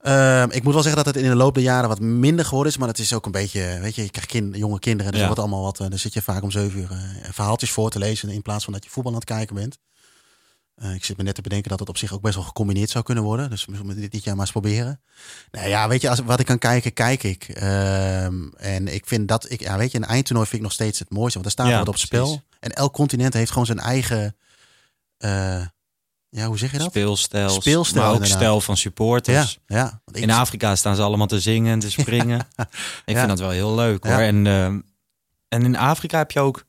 Ehm, 0.00 0.48
ik 0.50 0.62
moet 0.62 0.72
wel 0.72 0.82
zeggen 0.82 1.04
dat 1.04 1.14
het 1.14 1.24
in 1.24 1.30
de 1.30 1.36
loop 1.36 1.54
der 1.54 1.62
jaren 1.62 1.88
wat 1.88 2.00
minder 2.00 2.44
geworden 2.44 2.72
is. 2.72 2.78
Maar 2.78 2.88
het 2.88 2.98
is 2.98 3.12
ook 3.12 3.26
een 3.26 3.32
beetje, 3.32 3.78
weet 3.80 3.94
je, 3.94 4.02
je 4.02 4.10
krijgt 4.10 4.30
kind, 4.30 4.56
jonge 4.56 4.78
kinderen. 4.78 5.10
Dus 5.12 5.20
Ja. 5.20 5.26
wordt 5.26 5.40
allemaal 5.42 5.62
wat, 5.62 5.80
eh, 5.80 5.88
dan 5.88 5.98
zit 5.98 6.12
je 6.12 6.22
vaak 6.22 6.42
om 6.42 6.50
zeven 6.50 6.78
uur 6.80 6.90
eh, 6.90 7.30
verhaaltjes 7.32 7.70
voor 7.70 7.90
te 7.90 7.98
lezen. 7.98 8.28
In 8.28 8.42
plaats 8.42 8.64
van 8.64 8.72
dat 8.72 8.84
je 8.84 8.90
voetbal 8.90 9.12
aan 9.12 9.18
het 9.18 9.28
kijken 9.28 9.54
bent. 9.54 9.78
Eh, 10.74 10.94
ik 10.94 11.04
zit 11.04 11.16
me 11.16 11.22
net 11.22 11.34
te 11.34 11.42
bedenken 11.42 11.70
dat 11.70 11.78
het 11.78 11.88
op 11.88 11.96
zich 11.96 12.12
ook 12.12 12.20
best 12.20 12.34
wel 12.34 12.44
gecombineerd 12.44 12.90
zou 12.90 13.04
kunnen 13.04 13.24
worden. 13.24 13.50
Dus 13.50 13.66
misschien 13.66 13.86
moeten 13.86 13.94
we 13.96 14.00
dit, 14.10 14.12
dit 14.12 14.24
jaar 14.24 14.34
maar 14.34 14.44
eens 14.44 14.52
proberen. 14.52 15.00
Nou 15.50 15.68
ja, 15.68 15.88
weet 15.88 16.00
je, 16.00 16.10
als, 16.10 16.20
wat 16.20 16.40
ik 16.40 16.46
kan 16.46 16.58
kijken, 16.58 16.92
kijk 16.92 17.22
ik. 17.22 17.48
Ehm, 17.48 18.48
en 18.56 18.94
ik 18.94 19.06
vind 19.06 19.28
dat, 19.28 19.50
ik, 19.50 19.60
ja, 19.60 19.76
weet 19.76 19.92
je, 19.92 19.98
een 19.98 20.04
eindtoernooi 20.04 20.46
vind 20.48 20.58
ik 20.60 20.66
nog 20.66 20.76
steeds 20.76 20.98
het 20.98 21.10
mooiste. 21.10 21.40
Want 21.40 21.44
daar 21.44 21.64
staat 21.64 21.74
Ja, 21.74 21.78
wat 21.78 21.88
op 21.88 21.98
spel. 21.98 22.42
En 22.60 22.70
elk 22.70 22.92
continent 22.92 23.34
heeft 23.34 23.50
gewoon 23.50 23.66
zijn 23.66 23.78
eigen, 23.78 24.36
eh, 25.16 25.66
ja, 26.28 26.46
hoe 26.46 26.58
zeg 26.58 26.72
je 26.72 26.78
dat? 26.78 26.86
Speelstijl, 26.90 27.48
Speelstijl, 27.48 28.02
maar 28.02 28.12
ook 28.12 28.16
inderdaad. 28.16 28.40
stijl 28.40 28.60
van 28.60 28.76
supporters. 28.76 29.58
ja, 29.66 29.76
ja. 29.76 30.00
Want 30.04 30.16
In 30.16 30.30
Afrika 30.30 30.76
staan 30.76 30.96
ze 30.96 31.02
allemaal 31.02 31.26
te 31.26 31.40
zingen 31.40 31.72
en 31.72 31.78
te 31.78 31.90
springen. 31.90 32.38
Ik 33.04 33.16
vind 33.16 33.28
dat 33.28 33.38
wel 33.38 33.50
heel 33.50 33.74
leuk 33.74 34.04
hoor. 34.04 34.18
En, 34.18 34.46
ehm, 34.46 34.80
en 35.48 35.64
in 35.64 35.76
Afrika 35.76 36.18
heb 36.18 36.30
je 36.30 36.40
ook 36.40 36.64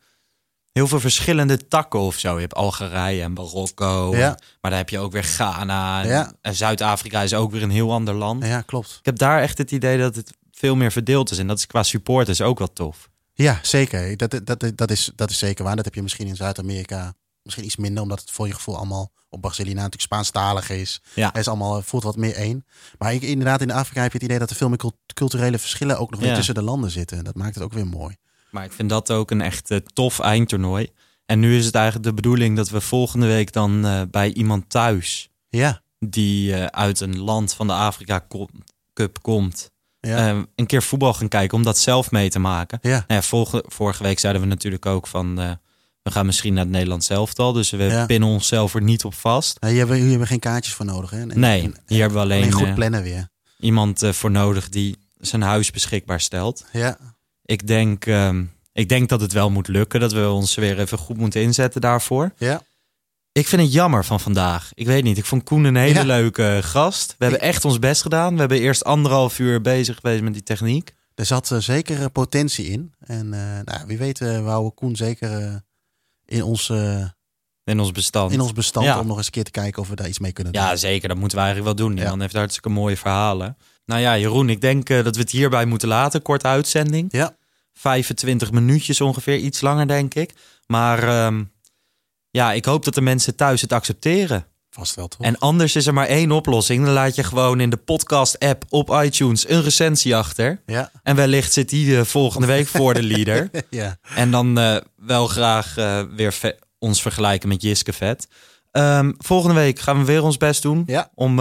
heel 0.76 0.88
veel 0.88 1.00
verschillende 1.00 1.68
takken 1.68 2.00
of 2.00 2.16
zo. 2.18 2.34
Je 2.36 2.40
hebt 2.42 2.54
Algerije 2.56 3.22
en 3.22 3.34
Marokko. 3.34 4.16
Ja. 4.16 4.28
Maar 4.62 4.72
dan 4.72 4.80
heb 4.80 4.90
je 4.90 5.00
ook 5.00 5.12
weer 5.12 5.24
Ghana. 5.24 6.02
En, 6.04 6.08
Ja. 6.10 6.32
en 6.42 6.56
Zuid-Afrika 6.56 7.22
is 7.22 7.34
ook 7.34 7.52
weer 7.52 7.64
een 7.64 7.70
heel 7.70 7.92
ander 7.92 8.14
land. 8.14 8.46
Ja, 8.46 8.62
klopt. 8.62 8.96
Ik 9.00 9.06
heb 9.06 9.18
daar 9.18 9.42
echt 9.42 9.58
het 9.58 9.72
idee 9.72 9.98
dat 9.98 10.16
het 10.16 10.34
veel 10.52 10.76
meer 10.76 10.92
verdeeld 10.92 11.32
is. 11.32 11.38
En 11.38 11.48
dat 11.48 11.58
is 11.58 11.68
qua 11.68 11.84
supporters 11.84 12.42
ook 12.42 12.58
wel 12.58 12.74
tof. 12.74 13.10
Ja, 13.34 13.60
zeker. 13.62 14.18
Dat, 14.18 14.42
dat, 14.44 14.72
dat, 14.76 14.92
is, 14.92 15.12
dat 15.16 15.30
is 15.30 15.38
zeker 15.38 15.64
waar. 15.64 15.76
Dat 15.76 15.86
heb 15.86 15.96
je 15.96 16.02
misschien 16.02 16.28
in 16.28 16.36
Zuid-Amerika 16.36 17.14
misschien 17.44 17.66
iets 17.66 17.76
minder, 17.76 18.04
omdat 18.04 18.20
het 18.20 18.32
voor 18.32 18.48
je 18.48 18.54
gevoel 18.54 18.78
allemaal 18.78 19.12
op 19.30 19.42
Brazilië 19.42 19.74
natuurlijk 19.74 20.02
Spaanstalig 20.02 20.70
is. 20.70 21.02
Ja. 21.14 21.28
Het 21.28 21.38
is 21.38 21.48
allemaal, 21.48 21.82
voelt 21.82 22.04
wat 22.04 22.16
meer 22.16 22.34
één. 22.36 22.66
Maar 22.98 23.14
inderdaad, 23.14 23.62
in 23.62 23.72
Afrika 23.72 24.02
heb 24.02 24.12
je 24.12 24.18
het 24.18 24.26
idee 24.28 24.40
dat 24.40 24.50
er 24.50 24.56
veel 24.56 24.70
meer 24.70 24.78
cult- 24.78 24.96
culturele 25.14 25.60
verschillen 25.60 26.00
ook 26.00 26.12
nog 26.12 26.20
weer 26.20 26.30
Ja. 26.30 26.36
tussen 26.36 26.54
de 26.54 26.62
landen 26.62 26.92
zitten. 26.92 27.24
Dat 27.24 27.36
maakt 27.36 27.56
het 27.56 27.64
ook 27.64 27.74
weer 27.74 27.88
mooi. 27.88 28.16
Maar 28.56 28.65
ik 28.65 28.72
vind 28.72 28.89
dat 28.89 29.12
ook 29.12 29.32
een 29.32 29.41
echt 29.41 29.72
eh, 29.72 29.78
tof 29.94 30.20
eindtoernooi. 30.20 30.89
En 31.26 31.39
nu 31.39 31.58
is 31.58 31.65
het 31.65 31.76
eigenlijk 31.76 32.06
de 32.06 32.13
bedoeling 32.13 32.56
dat 32.56 32.70
we 32.70 32.82
volgende 32.82 33.26
week 33.28 33.52
dan 33.52 33.86
eh, 33.86 34.02
bij 34.12 34.34
iemand 34.34 34.70
thuis... 34.70 35.30
Ja, 35.50 35.82
die 36.00 36.54
eh, 36.56 36.65
uit 36.65 37.00
een 37.00 37.20
land 37.20 37.54
van 37.54 37.68
de 37.68 37.74
Afrika 37.74 38.28
Cup 38.94 39.22
komt... 39.22 39.72
ja, 40.00 40.46
een 40.56 40.65
keer 40.65 40.84
voetbal 40.84 41.13
gaan 41.13 41.28
kijken 41.28 41.58
om 41.58 41.63
dat 41.63 41.78
zelf 41.78 42.12
mee 42.12 42.30
te 42.30 42.39
maken. 42.39 42.80
ja. 42.82 42.89
Nou 42.89 43.04
ja, 43.08 43.22
vorige, 43.22 43.63
vorige 43.68 44.04
week 44.04 44.20
zeiden 44.20 44.41
we 44.41 44.48
natuurlijk 44.48 44.86
ook 44.86 45.08
van... 45.08 45.36
we 46.02 46.12
gaan 46.12 46.26
misschien 46.26 46.54
naar 46.54 46.63
het 46.63 46.72
Nederlands 46.74 47.10
elftal. 47.10 47.54
Dus 47.54 47.70
we 47.70 47.84
Ja. 47.84 48.06
pinnen 48.06 48.30
onszelf 48.30 48.76
er 48.76 48.82
niet 48.82 49.06
op 49.06 49.13
vast. 49.13 49.60
Nou, 49.60 49.72
hier, 49.74 49.82
hebben, 49.82 49.98
hier 50.00 50.06
hebben 50.10 50.24
we 50.28 50.32
geen 50.34 50.39
kaartjes 50.52 50.74
voor 50.74 50.86
nodig. 50.86 51.10
Hè? 51.10 51.20
En- 51.20 51.39
Nee, 51.39 51.62
en- 51.63 51.76
hier 51.88 52.00
hebben 52.00 52.18
we 52.18 52.24
alleen, 52.24 52.41
alleen 52.41 52.54
goed 52.68 52.76
plannen 52.76 53.04
weer. 53.04 53.28
Iemand 53.60 54.04
voor 54.12 54.32
nodig 54.32 54.70
die 54.70 54.98
zijn 55.20 55.41
huis 55.41 55.72
beschikbaar 55.72 56.22
stelt. 56.22 56.65
Ja, 56.72 56.98
Ik 57.45 57.67
denk, 57.67 58.05
ehm, 58.05 58.43
ik 58.73 58.89
denk 58.89 59.10
dat 59.10 59.21
het 59.21 59.31
wel 59.34 59.49
moet 59.51 59.67
lukken. 59.67 59.99
Dat 59.99 60.12
we 60.13 60.29
ons 60.29 60.55
weer 60.55 60.79
even 60.79 60.97
goed 60.97 61.17
moeten 61.17 61.41
inzetten 61.41 61.81
daarvoor. 61.81 62.31
ja. 62.38 62.62
Ik 63.31 63.47
vind 63.47 63.62
het 63.62 63.73
jammer 63.73 64.05
van 64.05 64.19
vandaag. 64.19 64.71
Ik 64.73 64.86
weet 64.86 65.03
niet. 65.03 65.17
Ik 65.17 65.25
vond 65.25 65.43
Koen 65.43 65.63
een 65.63 65.75
hele 65.75 65.93
Ja. 65.99 66.03
leuke 66.05 66.60
gast. 66.63 67.15
We 67.17 67.25
hebben 67.25 67.41
echt 67.43 67.65
ons 67.65 67.79
best 67.79 68.01
gedaan. 68.01 68.34
We 68.34 68.39
hebben 68.39 68.60
eerst 68.60 68.84
anderhalf 68.84 69.39
uur 69.39 69.62
bezig 69.62 69.95
geweest 69.95 70.21
met 70.23 70.34
die 70.34 70.43
techniek. 70.43 70.93
Er 71.15 71.25
zat 71.25 71.51
eh, 71.51 71.58
zeker 71.58 71.99
eh, 72.01 72.05
potentie 72.12 72.65
in. 72.65 72.93
En 72.99 73.34
eh, 73.34 73.73
nou, 73.73 73.88
wie 73.88 73.97
weet 73.97 74.19
uh, 74.19 74.43
wou 74.43 74.69
Koen 74.69 74.95
zeker 74.95 75.31
eh, 75.41 75.55
in, 76.25 76.43
ons, 76.43 76.69
eh, 76.69 77.05
In 77.63 77.79
ons 77.79 77.91
bestand. 77.91 78.31
in 78.31 78.41
ons 78.41 78.53
bestand 78.53 78.86
Ja. 78.86 78.99
om 78.99 79.08
nog 79.08 79.17
eens 79.17 79.25
een 79.25 79.31
keer 79.31 79.43
te 79.43 79.51
kijken 79.51 79.81
of 79.81 79.89
we 79.89 79.95
daar 79.95 80.08
iets 80.08 80.19
mee 80.19 80.31
kunnen 80.31 80.53
doen. 80.53 80.62
Ja, 80.62 80.75
zeker. 80.75 81.08
Dat 81.08 81.17
moeten 81.17 81.38
we 81.38 81.43
eigenlijk 81.43 81.77
wel 81.77 81.88
doen. 81.88 81.95
Die 81.95 82.03
Ja. 82.05 82.10
man 82.10 82.21
heeft 82.21 82.34
hartstikke 82.36 82.69
mooie 82.69 82.97
verhalen. 82.97 83.58
Nou 83.86 84.02
ja, 84.02 84.17
Jeroen, 84.17 84.50
ik 84.50 84.62
denk 84.62 84.89
eh, 84.89 85.04
dat 85.04 85.15
we 85.15 85.21
het 85.21 85.32
hierbij 85.32 85.65
moeten 85.65 85.88
laten. 85.88 86.21
Korte 86.21 86.48
uitzending. 86.48 87.08
Ja. 87.12 87.36
25 87.74 88.52
minuutjes 88.52 89.02
ongeveer. 89.02 89.38
Iets 89.38 89.62
langer, 89.62 89.88
denk 89.88 90.13
ik. 90.13 90.34
Maar 90.67 91.04
ehm, 91.04 91.43
ja, 92.32 92.52
ik 92.54 92.65
hoop 92.65 92.84
dat 92.86 92.93
de 92.93 93.02
mensen 93.02 93.36
thuis 93.36 93.62
het 93.62 93.71
accepteren. 93.74 94.45
Vast 94.69 94.95
wel 94.95 95.08
toch? 95.08 95.21
En 95.21 95.38
anders 95.39 95.76
is 95.76 95.88
er 95.88 95.93
maar 95.93 96.08
één 96.08 96.32
oplossing. 96.32 96.84
Dan 96.86 96.93
laat 96.93 97.15
je 97.15 97.24
gewoon 97.24 97.60
in 97.60 97.69
de 97.69 97.78
podcast-app 97.78 98.63
op 98.69 98.89
iTunes 99.04 99.50
een 99.50 99.62
recensie 99.62 100.15
achter. 100.15 100.62
Ja, 100.65 100.91
En 101.04 101.15
wellicht 101.15 101.54
zit 101.54 101.69
die 101.69 101.98
eh, 101.98 102.04
volgende 102.06 102.48
week 102.48 102.67
voor 102.67 102.93
de 102.93 103.04
leader. 103.04 103.50
ja. 103.69 103.98
En 104.15 104.32
dan 104.32 104.58
eh, 104.60 104.78
wel 104.95 105.28
graag 105.28 105.76
weer 106.15 106.56
ons 106.80 107.02
vergelijken 107.02 107.50
met 107.50 107.62
Jiske 107.62 107.93
Vet. 107.93 108.28
Ehm, 108.71 109.12
volgende 109.17 109.56
week 109.56 109.80
gaan 109.80 110.00
we 110.00 110.06
weer 110.06 110.24
ons 110.24 110.38
best 110.38 110.62
doen 110.62 110.84
Ja. 110.86 111.12
om 111.13 111.39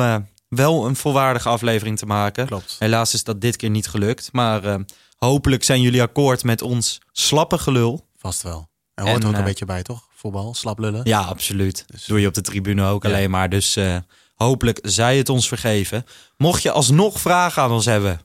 wel 0.55 0.87
een 0.87 0.97
volwaardige 0.97 1.49
aflevering 1.49 1.99
te 1.99 2.07
maken. 2.07 2.47
Klopt. 2.47 2.77
Helaas 2.79 3.15
is 3.15 3.25
dat 3.25 3.41
dit 3.41 3.57
keer 3.57 3.71
niet 3.71 3.89
gelukt. 3.89 4.29
Maar 4.33 4.65
eh, 4.65 4.75
hopelijk 5.17 5.65
zijn 5.65 5.81
jullie 5.81 6.03
akkoord 6.03 6.45
met 6.45 6.63
ons 6.63 7.01
slappe 7.13 7.59
gelul. 7.59 8.07
Vast 8.17 8.43
wel. 8.43 8.69
Er 8.95 9.05
hoort 9.05 9.23
En, 9.23 9.27
ook 9.29 9.33
een 9.33 9.39
eh, 9.39 9.45
beetje 9.45 9.65
bij, 9.65 9.83
toch? 9.83 10.09
Voetbal, 10.15 10.55
slap 10.55 10.79
lullen. 10.79 11.01
Ja, 11.05 11.21
absoluut. 11.21 11.85
Dus- 11.87 12.05
Doe 12.05 12.21
je 12.21 12.27
op 12.27 12.35
de 12.35 12.41
tribune 12.41 12.85
ook 12.85 13.03
Ja. 13.03 13.09
alleen 13.09 13.31
maar. 13.31 13.49
Dus 13.49 13.77
eh, 13.77 13.97
hopelijk 14.35 14.79
zij 14.83 15.17
het 15.17 15.29
ons 15.29 15.49
vergeven. 15.49 16.05
Mocht 16.37 16.63
je 16.63 16.71
alsnog 16.71 17.21
vragen 17.21 17.63
aan 17.63 17.71
ons 17.71 17.85
hebben, 17.85 18.21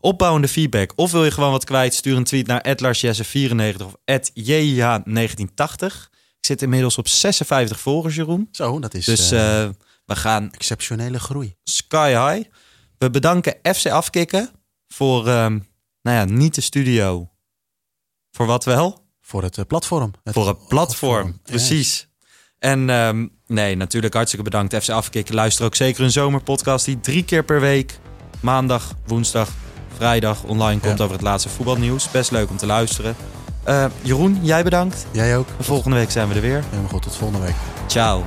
opbouwende 0.00 0.48
feedback... 0.48 0.92
of 0.96 1.10
wil 1.10 1.24
je 1.24 1.30
gewoon 1.30 1.50
wat 1.50 1.64
kwijt, 1.64 1.94
stuur 1.94 2.16
een 2.16 2.24
tweet 2.24 2.46
naar 2.46 2.76
@larsjesse94 2.82 3.84
of 3.84 3.94
@jh1980. 4.34 6.08
Ik 6.38 6.46
zit 6.46 6.62
inmiddels 6.62 6.98
op 6.98 7.08
56 7.08 7.80
volgers, 7.80 8.14
Jeroen. 8.14 8.48
Zo, 8.52 8.80
dat 8.80 8.94
is 8.94 9.04
Dus 9.04 9.32
we 10.08 10.16
gaan 10.16 10.50
exceptionele 10.52 11.18
groei. 11.20 11.56
sky 11.64 12.08
high. 12.08 12.48
We 12.98 13.10
bedanken 13.10 13.56
FC 13.74 13.86
Afkikken 13.86 14.50
voor, 14.88 15.26
ehm, 15.28 15.58
nou 16.02 16.16
ja, 16.16 16.24
niet 16.24 16.54
de 16.54 16.60
studio. 16.60 17.30
Voor 18.30 18.46
wat 18.46 18.64
wel? 18.64 19.06
Voor 19.20 19.42
het 19.42 19.58
eh, 19.58 19.64
platform. 19.64 20.12
Het 20.24 20.34
Voor 20.34 20.46
het 20.48 20.68
platform, 20.68 21.40
precies. 21.42 22.08
En 22.58 22.90
ehm, 22.90 23.26
nee, 23.46 23.76
natuurlijk 23.76 24.14
hartstikke 24.14 24.44
bedankt 24.44 24.74
FC 24.84 24.88
Afkikken. 24.88 25.34
Luister 25.34 25.64
ook 25.64 25.74
zeker 25.74 26.04
een 26.04 26.10
zomerpodcast 26.10 26.84
die 26.84 27.00
drie 27.00 27.24
keer 27.24 27.44
per 27.44 27.60
week, 27.60 27.98
maandag, 28.40 28.94
woensdag, 29.06 29.48
vrijdag 29.96 30.44
online 30.44 30.80
komt 30.80 30.98
Ja. 30.98 31.04
over 31.04 31.16
het 31.16 31.24
laatste 31.24 31.48
voetbalnieuws. 31.48 32.10
Best 32.10 32.30
leuk 32.30 32.50
om 32.50 32.56
te 32.56 32.66
luisteren. 32.66 33.16
Eh, 33.64 33.86
Jeroen, 34.02 34.38
jij 34.44 34.62
bedankt. 34.64 35.06
Jij 35.12 35.36
ook. 35.36 35.48
Volgende 35.60 35.96
week 35.96 36.10
zijn 36.10 36.28
we 36.28 36.34
er 36.34 36.40
weer. 36.40 36.64
Helemaal 36.70 36.90
goed, 36.90 37.02
tot 37.02 37.16
volgende 37.16 37.46
week. 37.46 37.56
Ciao. 37.86 38.24